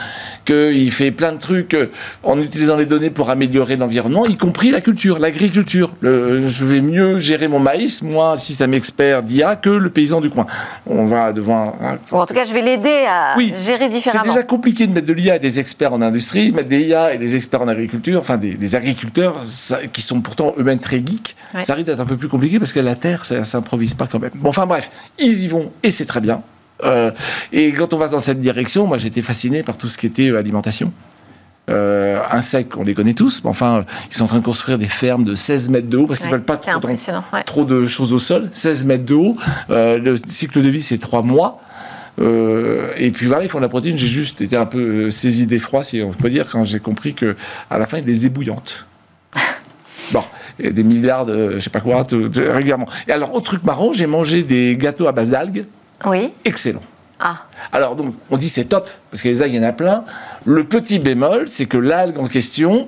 [0.46, 1.88] qu'il fait plein de trucs euh,
[2.24, 5.94] en utilisant les données pour améliorer l'environnement, y compris la culture, l'agriculture.
[6.02, 10.46] Je vais mieux gérer mon maïs, moi, système expert d'IA, que le paysan du coin.
[10.86, 13.90] On va devant un, Ou en tout cas, je vais l'aider à Oui, gérer c'est
[13.90, 14.24] différemment.
[14.34, 17.18] déjà compliqué de mettre de l'IA et des experts en industrie, mettre des IA et
[17.18, 21.36] des experts en agriculture, enfin des, des agriculteurs ça- qui sont pourtant eux-mêmes très geeks.
[21.54, 21.64] Ouais.
[21.64, 24.20] Ça risque d'être un peu plus compliqué parce que la terre, ça s'improvise pas quand
[24.20, 24.32] même.
[24.36, 26.42] Bon, enfin bref, ils y vont et c'est très bien.
[26.86, 27.12] Euh,
[27.52, 30.30] et quand on va dans cette direction, moi j'étais fasciné par tout ce qui était
[30.30, 30.94] euh, alimentation.
[31.70, 34.88] Euh, insectes, on les connaît tous, mais enfin, ils sont en train de construire des
[34.88, 37.24] fermes de 16 mètres de haut parce qu'ils Ouais, veulent pas trop, impressionnant.
[37.32, 37.44] ouais.
[37.44, 39.36] trop de choses au sol, 16 mètres de haut.
[39.70, 41.62] Euh, le cycle de vie, c'est 3 mois.
[42.20, 43.98] Euh, et puis voilà, ils font de la protéine.
[43.98, 47.36] J'ai juste été un peu saisi d'effroi, si on peut dire, quand j'ai compris que
[47.70, 48.88] à la fin, ils les ébouillantes.
[50.60, 52.88] Des milliards de, je sais pas quoi, tout- tout- régulièrement.
[53.08, 55.66] Et alors, autre truc marrant, j'ai mangé des gâteaux à base d'algues,
[56.06, 56.32] Oui.
[56.46, 56.82] excellent.
[57.22, 57.44] Ah,
[57.74, 60.04] Alors donc, on dit c'est top, parce que les algues, il y en a plein.
[60.46, 62.88] Le petit bémol, c'est que l'algue en question,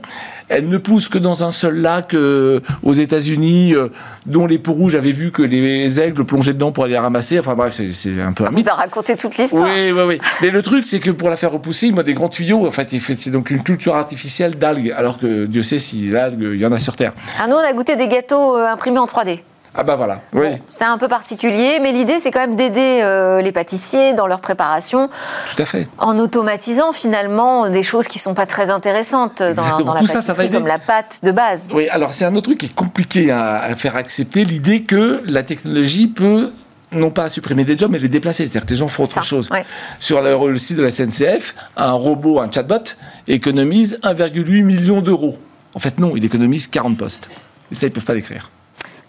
[0.52, 3.88] elle ne pousse que dans un seul lac euh, aux États-Unis, euh,
[4.26, 7.40] dont les peaux rouges avaient vu que les aigles plongeaient dedans pour aller les ramasser.
[7.40, 8.66] Enfin bref, c'est- un peu un mythe.
[8.66, 9.64] vous a raconté toute l'histoire.
[9.64, 10.20] Oui, oui, oui.
[10.42, 12.68] Mais le truc, c'est que pour la faire repousser, il met des grands tuyaux.
[12.68, 16.60] En fait- c'est donc une culture artificielle d'algues, alors que Dieu sait si l'algue, il
[16.60, 17.14] y en a sur Terre.
[17.40, 19.40] Ah, nous, on a goûté des gâteaux euh, imprimés en 3D.
[19.74, 23.42] Ah bah voilà, oui, C'est un peu particulier, mais l'idée, c'est quand même d'aider euh,
[23.42, 25.10] les pâtissiers dans leur préparation
[25.56, 25.88] tout à fait.
[25.98, 30.22] en automatisant finalement des choses qui sont pas très intéressantes dans, la Tout ça, pâtisserie,
[30.24, 30.58] ça va aider.
[30.58, 31.70] comme la pâte de base.
[31.74, 35.24] Oui, alors c'est un autre truc qui est compliqué à, à faire accepter, l'idée que
[35.26, 36.52] la technologie peut
[36.92, 38.44] non pas supprimer des jobs, mais les déplacer.
[38.44, 39.50] C'est-à-dire que les gens font autre Ça, chose.
[39.52, 39.66] ouais.
[40.00, 42.84] Sur le, le site de la SNCF, un robot, un chatbot,
[43.30, 45.38] économise 1,8 million d'euros.
[45.74, 47.30] En fait, non, il économise 40 postes.
[47.72, 48.50] Et ça, ils ne peuvent pas l'écrire.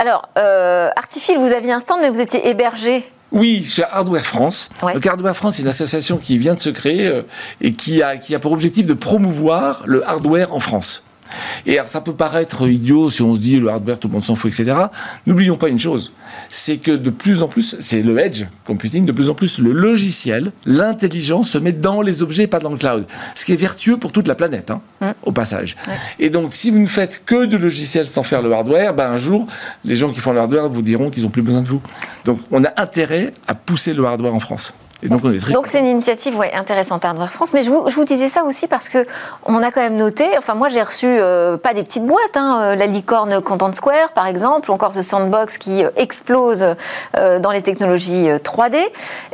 [0.03, 3.05] Alors, euh, Artifil, vous aviez un stand, mais vous étiez hébergé.
[3.31, 4.69] Oui, chez Hardware France.
[4.83, 4.95] Ouais.
[4.95, 7.23] Donc Hardware France, c'est une association qui vient de se créer euh,
[7.61, 11.05] et qui a, qui a pour objectif de promouvoir le hardware en France.
[11.67, 14.25] Et alors, ça peut paraître idiot si on se dit le hardware, tout le monde
[14.25, 14.77] s'en fout, etc.
[15.27, 16.13] N'oublions pas une chose,
[16.51, 19.73] c'est que de plus en plus, c'est le edge computing, de plus en plus le
[19.73, 23.07] logiciel, l'intelligence se met dans les objets, pas dans le cloud.
[23.35, 25.77] Ce qui est vertueux pour toute la planète, hein, au passage.
[26.19, 29.17] Et donc, si vous ne faites que de logiciels sans faire le hardware, ben, un
[29.17, 29.47] jour,
[29.85, 31.81] les gens qui font le hardware vous diront qu'ils n'ont plus besoin de vous.
[32.25, 34.75] Donc, on a intérêt à pousser le hardware en France.
[35.09, 35.55] Donc très.
[35.65, 37.55] C'est une initiative ouais, intéressante Hardware France.
[37.55, 39.07] Mais je vous, je vous, disais ça aussi parce que
[39.45, 40.27] on a quand même noté.
[40.39, 44.13] Enfin moi j'ai reçu euh, pas des petites boîtes, hein, euh, la licorne Content Square
[44.15, 46.67] par exemple, ou encore The Sandbox qui euh, explose
[47.17, 48.77] euh, dans les technologies 3D,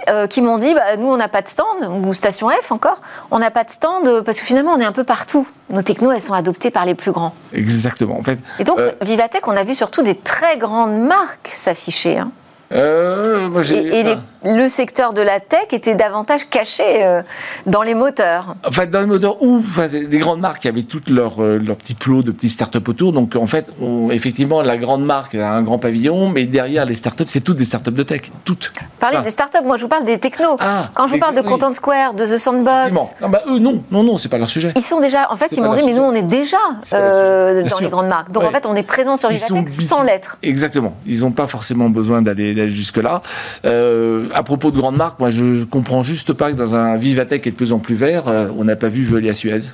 [0.08, 3.00] euh, qui m'ont dit bah, nous on n'a pas de stand ou Station F encore,
[3.30, 5.46] on n'a pas de stand parce que finalement on est un peu partout.
[5.70, 7.34] Nos technos elles sont adoptées par les plus grands.
[7.52, 8.38] Exactement en fait.
[8.58, 12.18] Et donc Vivatech on a vu surtout des très grandes marques s'afficher.
[12.18, 12.30] Hein.
[12.72, 17.22] Euh, moi, et, et les, le secteur de la tech était davantage caché euh,
[17.66, 18.54] dans les moteurs.
[18.66, 21.76] En fait, dans les moteurs ou enfin, des grandes marques avaient toutes leurs euh, leur
[21.76, 23.12] petits plots de petits startups autour.
[23.12, 26.94] Donc, en fait, on, effectivement, la grande marque a un grand pavillon, mais derrière les
[26.94, 28.30] startups, c'est toutes des startups de tech.
[28.44, 28.72] Toutes.
[29.00, 30.56] Parlez des startups, moi je vous parle des technos.
[30.60, 31.46] Ah, Quand je vous parle de oui.
[31.46, 32.92] Content Square, de The Sandbox.
[32.92, 34.72] Non, bah, eux, non, non, non, c'est pas leur sujet.
[34.76, 35.30] Ils sont déjà.
[35.32, 36.56] En fait, ils m'ont dit, mais nous, on est déjà
[36.92, 37.80] euh, dans sûr.
[37.80, 38.30] les grandes marques.
[38.30, 38.48] Donc, ouais.
[38.48, 40.38] en fait, on est présent sur Vivatech sans l'être.
[40.42, 40.94] Exactement.
[41.06, 43.22] Ils n'ont pas forcément besoin d'aller jusque-là.
[43.64, 47.42] Euh, à propos de grandes marques, moi je comprends juste pas que dans un Vivatech
[47.42, 49.72] qui est de plus en plus vert, euh, on n'a pas vu Veolia Suez.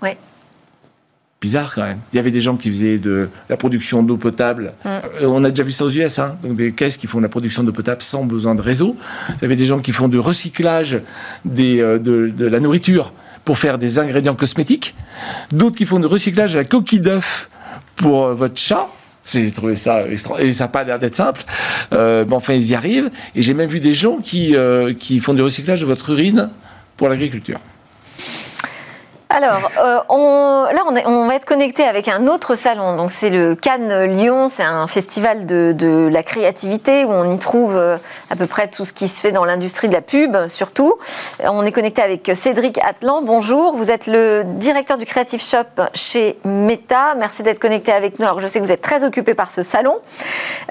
[0.00, 0.10] Oui.
[1.40, 1.98] Bizarre quand même.
[2.12, 4.74] Il y avait des gens qui faisaient de la production d'eau potable.
[4.84, 4.88] Mm.
[4.88, 7.24] Euh, on a déjà vu ça aux US, hein, donc des caisses qui font de
[7.24, 8.94] la production d'eau potable sans besoin de réseau.
[9.30, 11.00] Il y avait des gens qui font du recyclage
[11.44, 13.12] des, euh, de, de la nourriture
[13.44, 14.94] pour faire des ingrédients cosmétiques.
[15.50, 17.48] D'autres qui font du recyclage de la coquille d'œuf
[17.96, 18.86] pour euh, votre chat.
[19.24, 21.42] J'ai trouvé ça et ça n'a pas l'air d'être simple.
[21.92, 23.10] Euh, mais enfin, ils y arrivent.
[23.34, 26.50] Et j'ai même vu des gens qui, euh, qui font du recyclage de votre urine
[26.96, 27.58] pour l'agriculture.
[29.34, 32.96] Alors, euh, on, là, on, va être connecté avec un autre salon.
[32.96, 34.46] Donc, c'est le Cannes Lyon.
[34.46, 37.96] C'est un festival de, la créativité où on y trouve euh,
[38.28, 40.96] à peu près tout ce qui se fait dans l'industrie de la pub, surtout.
[41.40, 43.22] On est connecté avec Cédric Atlan.
[43.22, 43.74] Bonjour.
[43.74, 47.14] Vous êtes le directeur du Creative Shop chez Meta.
[47.16, 48.26] Merci d'être connecté avec nous.
[48.26, 49.96] Alors, je sais que vous êtes très occupé par ce salon.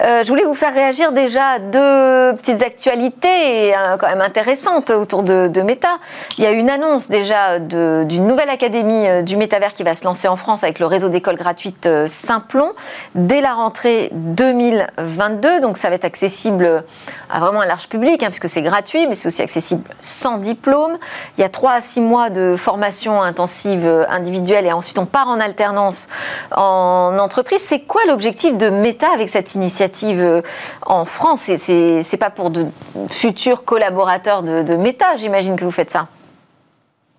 [0.02, 5.24] Euh, je voulais vous faire réagir déjà à deux petites actualités quand même intéressantes autour
[5.24, 5.98] de, de, Meta.
[6.38, 10.28] Il y a une annonce déjà d'une nouvelle académie du métavers qui va se lancer
[10.28, 12.74] en France avec le réseau d'écoles gratuites Simplon
[13.16, 15.62] dès la rentrée 2022.
[15.62, 16.84] Donc ça va être accessible
[17.30, 20.98] à vraiment un large public, hein, puisque c'est gratuit, mais c'est aussi accessible sans diplôme.
[21.38, 25.28] Il y a 3 à 6 mois de formation intensive individuelle et ensuite on part
[25.28, 26.08] en alternance
[26.56, 27.62] en entreprise.
[27.62, 30.44] C'est quoi l'objectif de Meta avec cette initiative
[30.86, 31.50] en France?
[31.56, 32.66] C'est pas pour de
[33.10, 36.08] futurs collaborateurs de, de Meta, j'imagine que vous faites ça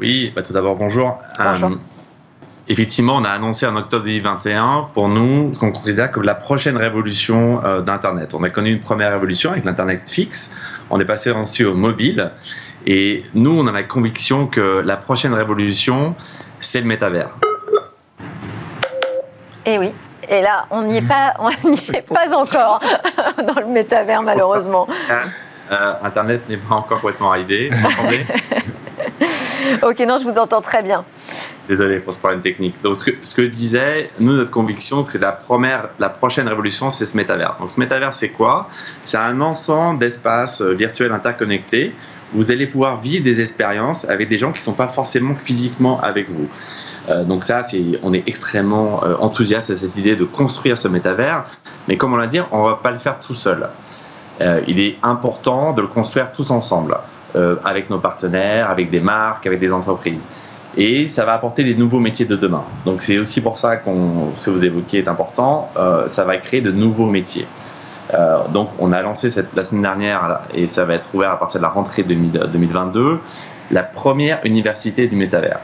[0.00, 1.18] oui, bah tout d'abord, bonjour.
[1.38, 1.70] bonjour.
[1.70, 1.74] Euh,
[2.68, 7.64] effectivement, on a annoncé en octobre 2021 pour nous qu'on considère comme la prochaine révolution
[7.64, 8.34] euh, d'Internet.
[8.34, 10.52] On a connu une première révolution avec l'Internet fixe.
[10.90, 12.30] On est passé ensuite au mobile.
[12.86, 16.14] Et nous, on a la conviction que la prochaine révolution,
[16.58, 17.30] c'est le métavers.
[19.64, 19.92] Et oui.
[20.28, 22.80] Et là, on n'y est pas, on n'y est pas encore
[23.46, 24.86] dans le métavers, malheureusement.
[25.70, 27.70] Euh, Internet n'est pas encore complètement arrivé.
[27.70, 27.78] Vous
[29.82, 31.04] ok, non, je vous entends très bien.
[31.68, 32.74] Désolé pour ce problème technique.
[32.82, 36.48] Donc, ce que, ce que je disais, nous, notre conviction, c'est la première, la prochaine
[36.48, 37.56] révolution, c'est ce métavers.
[37.60, 38.68] Donc, ce métavers, c'est quoi?
[39.04, 41.94] C'est un ensemble d'espaces euh, virtuels interconnectés.
[42.32, 46.00] Vous allez pouvoir vivre des expériences avec des gens qui ne sont pas forcément physiquement
[46.00, 46.48] avec vous.
[47.08, 50.88] Euh, donc ça, c'est, on est extrêmement euh, enthousiaste à cette idée de construire ce
[50.88, 51.44] métavers.
[51.88, 53.68] Mais comme on l'a dit, on ne va pas le faire tout seul.
[54.40, 56.96] Euh, il est important de le construire tous ensemble.
[57.34, 60.22] Euh, avec nos partenaires, avec des marques, avec des entreprises.
[60.76, 62.62] Et ça va apporter des nouveaux métiers de demain.
[62.84, 66.36] Donc c'est aussi pour ça qu'on, ce que vous évoquez est important, euh, ça va
[66.36, 67.46] créer de nouveaux métiers.
[68.12, 71.38] Euh, donc on a lancé cette, la semaine dernière, et ça va être ouvert à
[71.38, 73.18] partir de la rentrée 2000, 2022,
[73.70, 75.60] la première université du métavers.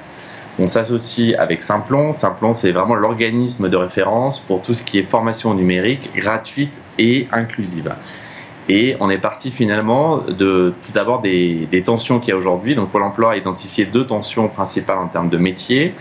[0.59, 2.15] On s'associe avec Simplon.
[2.15, 7.29] Simplon, c'est vraiment l'organisme de référence pour tout ce qui est formation numérique gratuite et
[7.31, 7.93] inclusive.
[8.69, 12.75] Et on est parti finalement de tout d'abord des, tensions qu'il y a aujourd'hui.
[12.75, 15.95] Donc Pôle emploi a identifié deux tensions principales en termes de métier.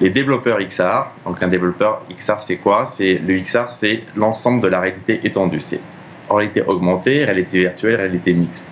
[0.00, 1.06] Les développeurs XR.
[1.24, 2.84] Donc un développeur XR, c'est quoi?
[2.84, 5.62] C'est le XR, c'est l'ensemble de la réalité étendue.
[5.62, 5.80] C'est
[6.28, 8.68] réalité augmentée, réalité virtuelle, réalité mixte.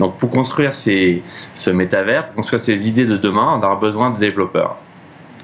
[0.00, 1.22] Donc pour construire ces,
[1.54, 4.76] ce métavers, pour construire ces idées de demain, on aura besoin de développeurs.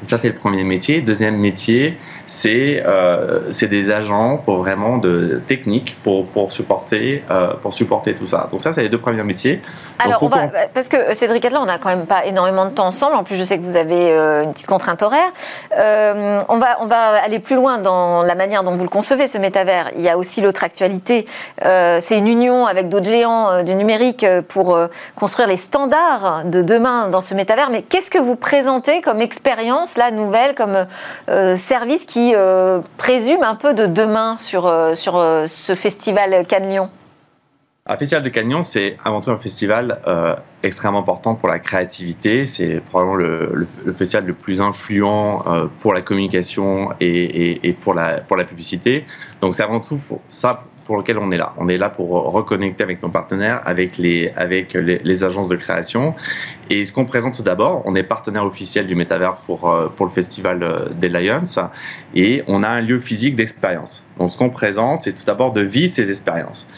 [0.05, 1.01] Ça, c'est le premier métier.
[1.01, 7.75] Deuxième métier, c'est euh, des agents pour vraiment de technique pour, pour, supporter, euh, pour
[7.75, 8.49] supporter tout ça.
[8.51, 9.61] Donc ça, c'est les deux premiers métiers.
[9.99, 12.71] Alors, Donc, on va, parce que Cédric Atlan, on n'a quand même pas énormément de
[12.71, 13.17] temps ensemble.
[13.17, 15.31] En plus, je sais que vous avez euh, une petite contrainte horaire.
[15.79, 19.27] Euh, on, va, on va aller plus loin dans la manière dont vous le concevez,
[19.27, 19.91] ce métavers.
[19.97, 21.27] Il y a aussi l'autre actualité.
[21.63, 24.79] C'est une union avec d'autres géants du numérique pour
[25.17, 27.71] construire les standards de demain dans ce métavers.
[27.71, 30.87] Mais qu'est-ce que vous présentez comme expérience, là, nouvelle, comme
[31.57, 36.88] service qui euh, présume un peu de demain sur, euh, sur euh, ce festival Cannes-Lyon?
[37.87, 40.00] Un festival de Canyon, c'est avant tout un festival
[40.64, 42.46] extrêmement important pour la créativité.
[42.46, 48.37] C'est probablement le, festival le plus influent euh, pour la communication et, pour, la, pour
[48.37, 49.05] la publicité.
[49.40, 50.00] Donc c'est avant tout
[50.31, 51.55] ça pour lequel on est là.
[51.57, 56.11] On est là pour reconnecter avec nos partenaires, avec les, avec les, agences de création.
[56.68, 60.05] Et ce qu'on présente tout d'abord, on est partenaire officiel du Métavers pour, euh, pour
[60.05, 61.44] le festival euh, des Lions
[62.14, 64.05] et on a un lieu physique d'expérience.
[64.18, 66.68] Donc ce qu'on présente, c'est tout d'abord de vivre ces expériences.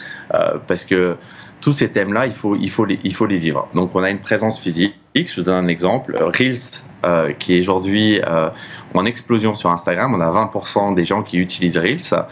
[0.67, 1.17] Parce que
[1.61, 3.67] tous ces thèmes-là, il faut, il, faut les, il faut les vivre.
[3.73, 4.95] Donc on a une présence physique.
[5.15, 6.17] Je vous donne un exemple.
[6.17, 6.81] Reels,
[7.39, 8.21] qui est aujourd'hui
[8.93, 10.13] en explosion sur Instagram.
[10.13, 12.25] On a 20% des gens qui utilisent Reels.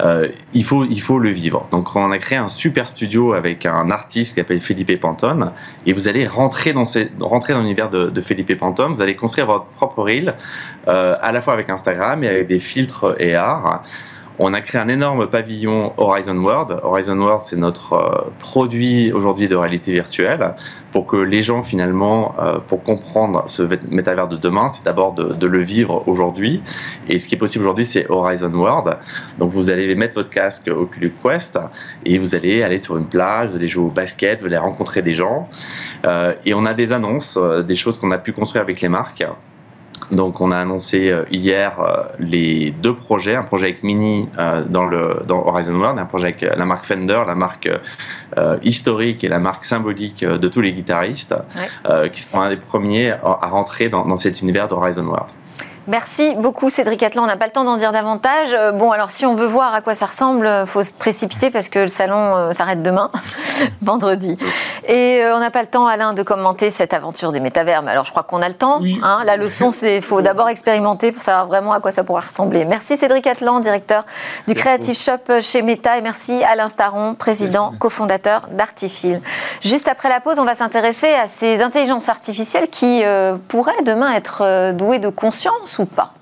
[0.00, 1.66] Euh, il, faut, il faut le vivre.
[1.70, 5.52] Donc on a créé un super studio avec un artiste qui s'appelle Felipe Pantone
[5.86, 9.16] et vous allez rentrer dans, ces, rentrer dans l'univers de, de, Felipe Pantone, vous allez
[9.16, 10.34] construire votre propre reel
[10.86, 13.82] euh, à la fois avec Instagram et avec des filtres AR.
[14.40, 16.78] On a créé un énorme pavillon Horizon World.
[16.84, 20.54] Horizon World, c'est notre euh, produit aujourd'hui de réalité virtuelle
[20.92, 25.46] pour que les gens, finalement, euh, pour comprendre ce métavers de demain, c'est d'abord de,
[25.46, 26.62] le vivre aujourd'hui.
[27.08, 28.96] Et ce qui est possible aujourd'hui, c'est Horizon World.
[29.38, 31.58] Donc, vous allez mettre votre casque Oculus Quest
[32.06, 35.02] et vous allez aller sur une plage, vous allez jouer au basket, vous allez rencontrer
[35.02, 35.48] des gens.
[36.06, 39.24] Euh, et on a des annonces, des choses qu'on a pu construire avec les marques.
[40.10, 44.62] Donc, on a annoncé euh, hier euh, les deux projets, un projet avec Mini euh,
[44.68, 47.68] dans, le, dans Horizon World, un projet avec la marque Fender, la marque
[48.62, 51.34] historique et la marque symbolique de tous les guitaristes,
[52.12, 55.30] qui seront un des premiers à rentrer dans, dans cet univers d'Horizon World.
[55.88, 57.22] Merci beaucoup Cédric Atlan.
[57.22, 58.50] On n'a pas le temps d'en dire davantage.
[58.52, 60.92] Euh, bon, alors si on veut voir à quoi ça ressemble, il euh, faut se
[60.92, 63.10] précipiter parce que le salon euh, s'arrête demain,
[63.80, 64.36] vendredi.
[64.86, 67.82] Et on n'a pas le temps, Alain, de commenter cette aventure des métavers.
[67.82, 68.82] Mais alors je crois qu'on a le temps.
[69.02, 69.22] Hein.
[69.24, 72.66] La leçon, c'est qu'il faut d'abord expérimenter pour savoir vraiment à quoi ça pourra ressembler.
[72.66, 74.04] Merci Cédric Atlan, directeur
[74.46, 75.96] du Creative Shop chez Meta.
[75.96, 79.22] Et merci Alain Staron, président, cofondateur d'Artifil.
[79.62, 83.02] Juste après la pause, on va s'intéresser à ces intelligences artificielles qui
[83.48, 86.14] pourraient demain être douées de conscience ou pas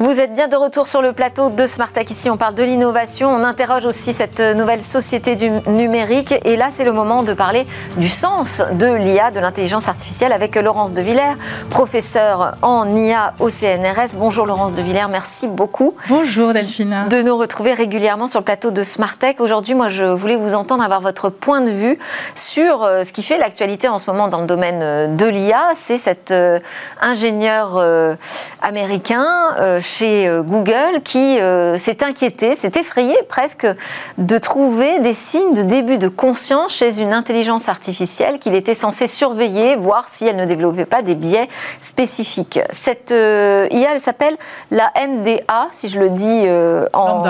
[0.00, 2.08] Vous êtes bien de retour sur le plateau de Smartech.
[2.12, 3.30] Ici, on parle de l'innovation.
[3.30, 6.36] On interroge aussi cette nouvelle société du numérique.
[6.44, 10.54] Et là, c'est le moment de parler du sens de l'IA, de l'intelligence artificielle, avec
[10.54, 11.34] Laurence de Villers,
[11.68, 14.14] professeure en IA au CNRS.
[14.14, 15.96] Bonjour Laurence de Villers, merci beaucoup.
[16.08, 17.06] Bonjour Delphine.
[17.10, 19.40] De nous retrouver régulièrement sur le plateau de Smartech.
[19.40, 21.98] Aujourd'hui, moi, je voulais vous entendre avoir votre point de vue
[22.36, 25.72] sur euh, ce qui fait l'actualité en ce moment dans le domaine euh, de l'IA.
[25.74, 26.60] C'est cet euh,
[27.00, 27.84] ingénieur
[28.62, 33.66] américain chez euh, Google qui euh, s'est inquiété, s'est effrayé presque
[34.18, 39.06] de trouver des signes de début de conscience chez une intelligence artificielle qu'il était censé
[39.06, 41.48] surveiller, voir si elle ne développait pas des biais
[41.80, 42.60] spécifiques.
[42.70, 44.36] Cette euh, IA, elle s'appelle
[44.70, 46.46] la MDA, si je le dis
[46.92, 47.22] en,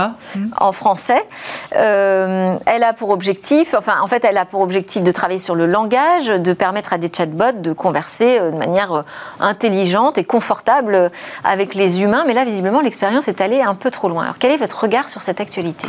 [0.60, 1.22] en, français.
[1.70, 5.66] elle a pour objectif, enfin en fait, elle a pour objectif de travailler sur le
[5.66, 9.04] langage, de permettre à des chatbots de converser de manière
[9.40, 11.10] intelligente et confortable
[11.44, 12.24] avec les humains.
[12.26, 14.24] Mais là, visiblement, l'expérience est allée un peu trop loin.
[14.24, 15.88] Alors, quel est votre regard sur cette actualité?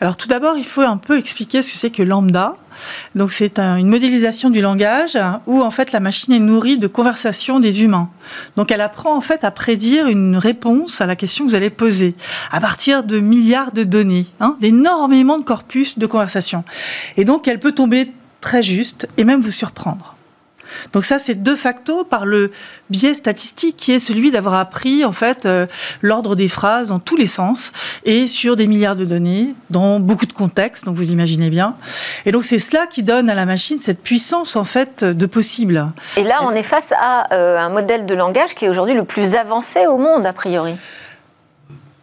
[0.00, 2.52] Alors tout d'abord, il faut un peu expliquer ce que c'est que lambda.
[3.16, 7.58] Donc c'est une modélisation du langage où en fait la machine est nourrie de conversations
[7.58, 8.08] des humains.
[8.54, 11.70] Donc elle apprend en fait à prédire une réponse à la question que vous allez
[11.70, 12.14] poser
[12.52, 16.62] à partir de milliards de données, hein, d'énormément de corpus de conversations.
[17.16, 20.14] Et donc elle peut tomber très juste et même vous surprendre.
[20.92, 22.50] Donc ça, c'est de facto par le
[22.90, 25.66] biais statistique qui est celui d'avoir appris en fait euh,
[26.02, 27.72] l'ordre des phrases dans tous les sens
[28.04, 30.84] et sur des milliards de données, dans beaucoup de contextes.
[30.84, 31.74] Donc vous imaginez bien.
[32.26, 35.92] Et donc c'est cela qui donne à la machine cette puissance en fait de possible.
[36.16, 39.04] Et là, on est face à euh, un modèle de langage qui est aujourd'hui le
[39.04, 40.76] plus avancé au monde a priori.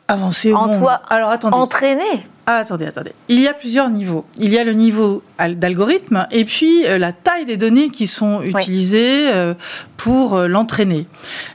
[0.07, 0.87] Avancé au monde.
[1.09, 1.55] Alors attendez.
[1.55, 3.11] Entraîné ah, attendez, attendez.
[3.27, 4.25] Il y a plusieurs niveaux.
[4.37, 8.43] Il y a le niveau d'algorithme et puis euh, la taille des données qui sont
[8.43, 9.55] utilisées euh,
[9.97, 11.07] pour euh, l'entraîner.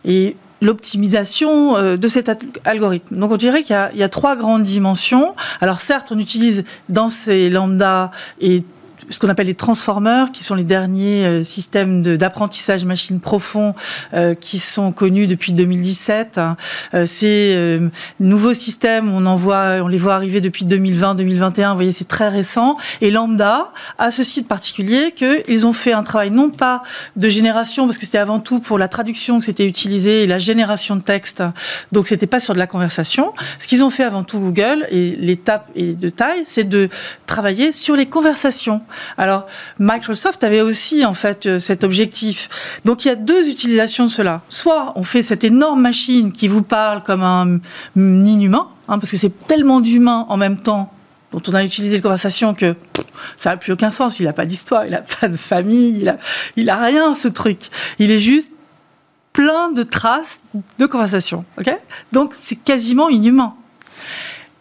[0.05, 2.31] Et l'optimisation de cet
[2.67, 3.17] algorithme.
[3.17, 5.35] Donc on dirait qu'il y, y, a trois grandes dimensions.
[5.63, 8.11] Alors certes, on utilise dans ces lambda
[8.43, 8.63] et
[9.11, 13.75] ce qu'on appelle les transformers, qui sont les derniers euh, systèmes d'apprentissage machine profond
[14.15, 16.41] euh, qui sont connus depuis 2017.
[16.95, 17.81] Euh, ces
[18.21, 21.71] nouveaux systèmes, on en voit, on les voit arriver depuis 2020-2021.
[21.71, 22.77] Vous voyez, c'est très récent.
[23.01, 26.83] Et Lambda a ceci de particulier qu'ils ont fait un travail non pas
[27.17, 30.39] de génération, parce que c'était avant tout pour la traduction que c'était utilisé et la
[30.39, 31.43] génération de texte.
[31.91, 33.33] Donc c'était pas sur de la conversation.
[33.59, 36.89] Ce qu'ils ont fait avant tout Google et l'étape de taille, c'est de
[37.27, 38.83] travailler sur les conversations.
[39.17, 39.47] Alors,
[39.79, 42.49] Microsoft avait aussi, en fait, euh, cet objectif.
[42.85, 44.43] Donc, il y a deux utilisations de cela.
[44.49, 47.61] Soit on fait cette énorme machine qui vous parle comme un
[47.97, 50.93] inhumain, hein, parce que c'est tellement d'humain en même temps
[51.33, 52.75] dont on a utilisé la conversation que
[53.39, 54.19] ça n'a plus aucun sens.
[54.19, 56.19] Il n'a pas d'histoire, il n'a pas de famille, il n'a
[56.57, 57.69] il a rien, ce truc.
[57.99, 58.53] Il est juste
[59.33, 60.43] plein de traces
[60.79, 61.45] de conversation.
[61.59, 61.71] ok?
[62.13, 63.55] Donc, c'est quasiment inhumain.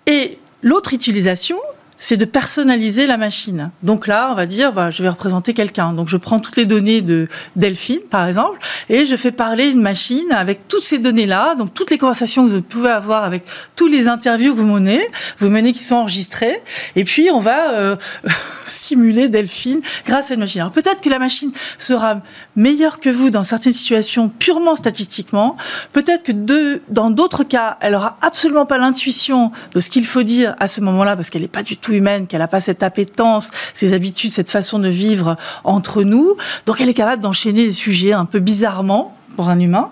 [0.06, 1.58] Et l'autre utilisation,
[2.00, 3.72] c'est de personnaliser la machine.
[3.84, 5.94] Donc là, on va dire, bah, je vais représenter quelqu'un.
[5.94, 7.28] Donc je prends toutes les données de
[7.58, 11.92] Delphine, par exemple, et je fais parler une machine avec toutes ces données-là, donc toutes
[11.92, 13.44] les conversations que vous pouvez avoir avec
[13.76, 15.02] tous les interviews que vous menez,
[15.40, 16.62] vous menez qui sont enregistrées,
[16.96, 17.96] et puis on va euh,
[18.66, 20.62] simuler Delphine grâce à une machine.
[20.62, 22.22] Alors peut-être que la machine sera
[22.56, 25.58] meilleure que vous dans certaines situations purement statistiquement,
[25.92, 30.56] peut-être que dans d'autres cas, elle aura absolument pas l'intuition de ce qu'il faut dire
[30.60, 33.52] à ce moment-là, parce qu'elle n'est pas du tout humaine, qu'elle n'a pas cette appétence,
[33.74, 36.36] ces habitudes, cette façon de vivre entre nous.
[36.66, 39.90] Donc elle est capable d'enchaîner des sujets un peu bizarrement pour un humain.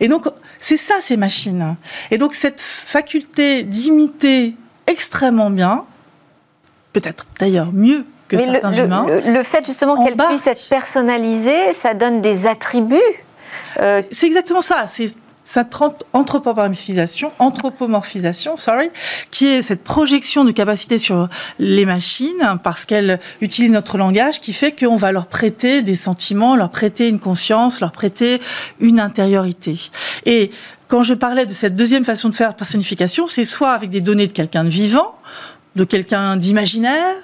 [0.00, 0.26] Et donc
[0.58, 1.76] c'est ça ces machines.
[2.10, 4.54] Et donc cette faculté d'imiter
[4.86, 5.84] extrêmement bien,
[6.92, 9.06] peut-être d'ailleurs mieux que certains humains.
[9.26, 12.98] Le, fait justement qu'elle puisse être personnalisée, ça donne des attributs.
[13.78, 14.84] Euh, c'est exactement ça.
[14.86, 15.12] C'est
[15.44, 15.74] cette
[16.12, 18.90] anthropomorphisation, anthropomorphisation, sorry,
[19.30, 21.28] qui est cette projection de capacité sur
[21.58, 26.56] les machines parce qu'elles utilisent notre langage, qui fait qu'on va leur prêter des sentiments,
[26.56, 28.40] leur prêter une conscience, leur prêter
[28.80, 29.90] une intériorité.
[30.26, 30.50] Et
[30.88, 34.26] quand je parlais de cette deuxième façon de faire personnification, c'est soit avec des données
[34.26, 35.14] de quelqu'un de vivant,
[35.76, 37.14] de quelqu'un d'imaginaire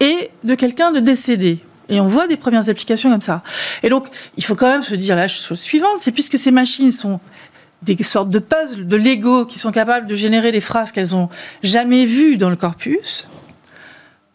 [0.00, 1.60] et de quelqu'un de décédé.
[1.88, 3.42] Et on voit des premières applications comme ça.
[3.82, 6.90] Et donc, il faut quand même se dire la chose suivante, c'est puisque ces machines
[6.90, 7.20] sont
[7.86, 11.28] des sortes de puzzles, de Lego qui sont capables de générer des phrases qu'elles n'ont
[11.62, 13.28] jamais vues dans le corpus,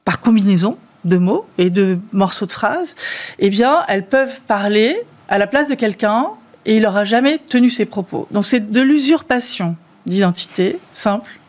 [0.05, 2.95] par combinaison de mots et de morceaux de phrases,
[3.39, 6.27] eh bien, elles peuvent parler à la place de quelqu'un
[6.65, 8.27] et il n'aura jamais tenu ses propos.
[8.31, 9.75] Donc c'est de l'usurpation
[10.05, 11.40] d'identité simple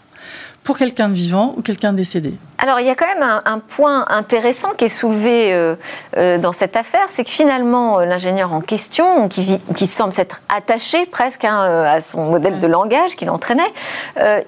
[0.65, 2.35] pour quelqu'un de vivant ou quelqu'un de décédé.
[2.59, 5.75] Alors il y a quand même un, point intéressant qui est soulevé euh,
[6.17, 10.41] euh, dans cette affaire, c'est que finalement euh, l'ingénieur en question, qui, qui semble s'être
[10.49, 13.63] attaché presque hein, à son modèle de langage qu'il entraînait,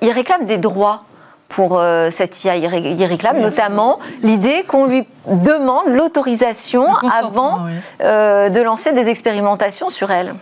[0.02, 1.04] il réclame des droits
[1.48, 2.56] pour cette IA.
[2.56, 7.66] Il, réclame notamment l'idée qu'on lui demande l'autorisation avant
[8.00, 10.34] de lancer des expérimentations sur elle.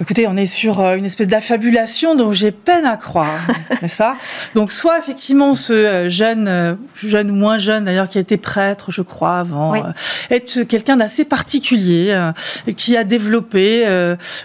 [0.00, 3.38] Écoutez, on est sur euh, une espèce d'affabulation dont j'ai peine à croire,
[3.82, 4.16] n'est-ce pas?
[4.56, 8.36] Donc, soit effectivement ce euh, jeune, euh, jeune ou moins jeune d'ailleurs, qui a été
[8.36, 9.72] prêtre, je crois, avant,
[10.30, 12.18] être quelqu'un d'assez particulier,
[12.76, 13.84] qui a développé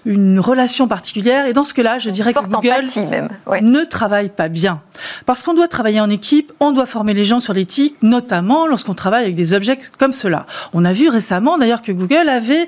[0.05, 1.45] une relation particulière.
[1.45, 3.29] Et dans ce cas-là, je dirais que Google même.
[3.61, 4.81] ne travaille pas bien.
[5.25, 8.93] Parce qu'on doit travailler en équipe, on doit former les gens sur l'éthique, notamment lorsqu'on
[8.93, 10.45] travaille avec des objets comme cela.
[10.73, 12.67] On a vu récemment d'ailleurs que Google avait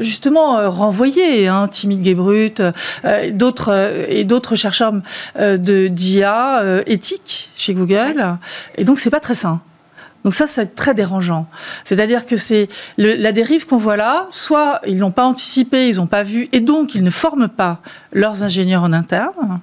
[0.00, 4.92] justement renvoyé un hein, timide Gebrut, euh, d'autres euh, et d'autres chercheurs
[5.38, 8.36] euh, de d'IA éthiques chez Google.
[8.76, 9.60] Et donc c'est pas très sain.
[10.24, 11.46] Donc ça, c'est très dérangeant.
[11.84, 16.06] C'est-à-dire que c'est la dérive qu'on voit là, soit ils n'ont pas anticipé, ils n'ont
[16.06, 17.80] pas vu, et donc ils ne forment pas
[18.12, 19.60] leurs ingénieurs en interne,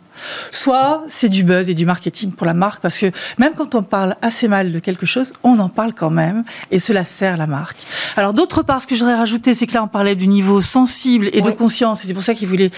[0.51, 3.83] soit c'est du buzz et du marketing pour la marque, parce que même quand on
[3.83, 7.47] parle assez mal de quelque chose, on en parle quand même, et cela sert la
[7.47, 7.77] marque.
[8.17, 10.61] Alors d'autre part, ce que je voudrais rajouter, c'est que là, on parlait du niveau
[10.61, 12.71] sensible et de conscience, et c'est pour ça qu'il voulait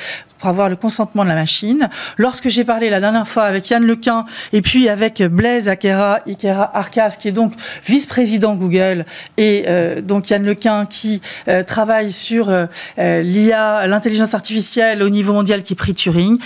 [0.43, 1.89] pour avoir le consentement de la machine.
[2.17, 6.69] Lorsque j'ai parlé la dernière fois avec Yann Lequin, et puis avec Blaise Akera, Ikera
[6.77, 7.53] Arcas, qui est donc
[7.85, 9.05] vice-président Google,
[9.37, 12.67] et euh, donc Yann Lequin, qui euh, travaille sur euh,
[12.97, 16.37] l'IA, l'intelligence artificielle au niveau mondial qui est prix Turing,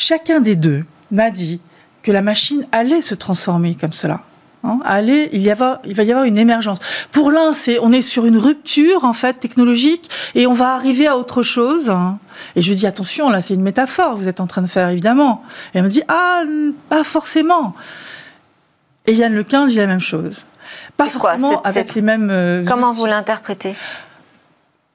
[0.00, 1.60] chacun des deux m'a dit
[2.02, 4.20] que la machine allait se transformer comme cela.
[4.62, 6.78] Hein, allez, il, y avoir, il va y avoir une émergence.
[7.12, 11.06] Pour l'un, c'est on est sur une rupture en fait technologique et on va arriver
[11.06, 11.88] à autre chose.
[11.88, 12.18] Hein.
[12.56, 14.88] Et je lui dis attention, là c'est une métaphore vous êtes en train de faire
[14.90, 15.42] évidemment.
[15.74, 16.42] Et elle me dit ah
[16.88, 17.74] pas forcément.
[19.06, 20.44] Et Yann Lequin dit la même chose.
[20.96, 22.28] Pas forcément avec les mêmes.
[22.30, 23.74] Euh, Comment vous l'interprétez?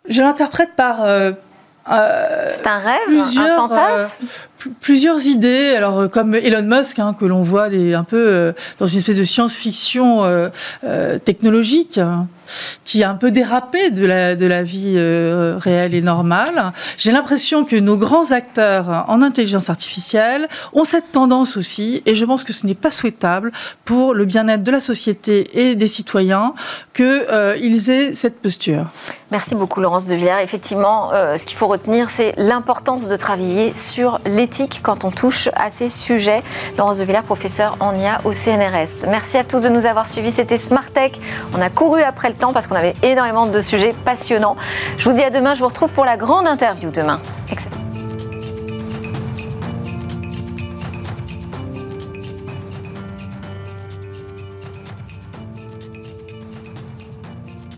[0.07, 1.31] Je l'interprète par euh,
[1.91, 4.25] euh, c'est un rêve, un fantasme?
[4.81, 8.99] Plusieurs idées, alors euh, comme Elon Musk, hein, que l'on voit un peu dans une
[8.99, 10.23] espèce de science-fiction
[11.23, 11.99] technologique.
[12.83, 16.71] Qui a un peu dérapé de la, de la vie euh, réelle et normale.
[16.97, 22.25] J'ai l'impression que nos grands acteurs en intelligence artificielle ont cette tendance aussi, et je
[22.25, 23.51] pense que ce n'est pas souhaitable
[23.83, 26.53] pour le bien-être de la société et des citoyens
[26.93, 27.55] qu'ils euh,
[27.89, 28.87] aient cette posture.
[29.31, 30.41] Merci beaucoup Laurence de Villers.
[30.43, 35.11] Effectivement, euh, ce qu'il faut retenir, c'est l'importance de travailler sur l'éthique éthique quand on
[35.11, 36.43] touche à ces sujets.
[36.77, 39.07] Laurence de Villers, professeure en IA au CNRS.
[39.07, 40.31] Merci à tous de nous avoir suivis.
[40.31, 41.13] C'était Smart Tech.
[41.57, 44.55] On a couru après parce qu'on avait énormément de sujets passionnants.
[44.97, 45.53] Je vous dis à demain.
[45.53, 47.19] Je vous retrouve pour la grande interview demain.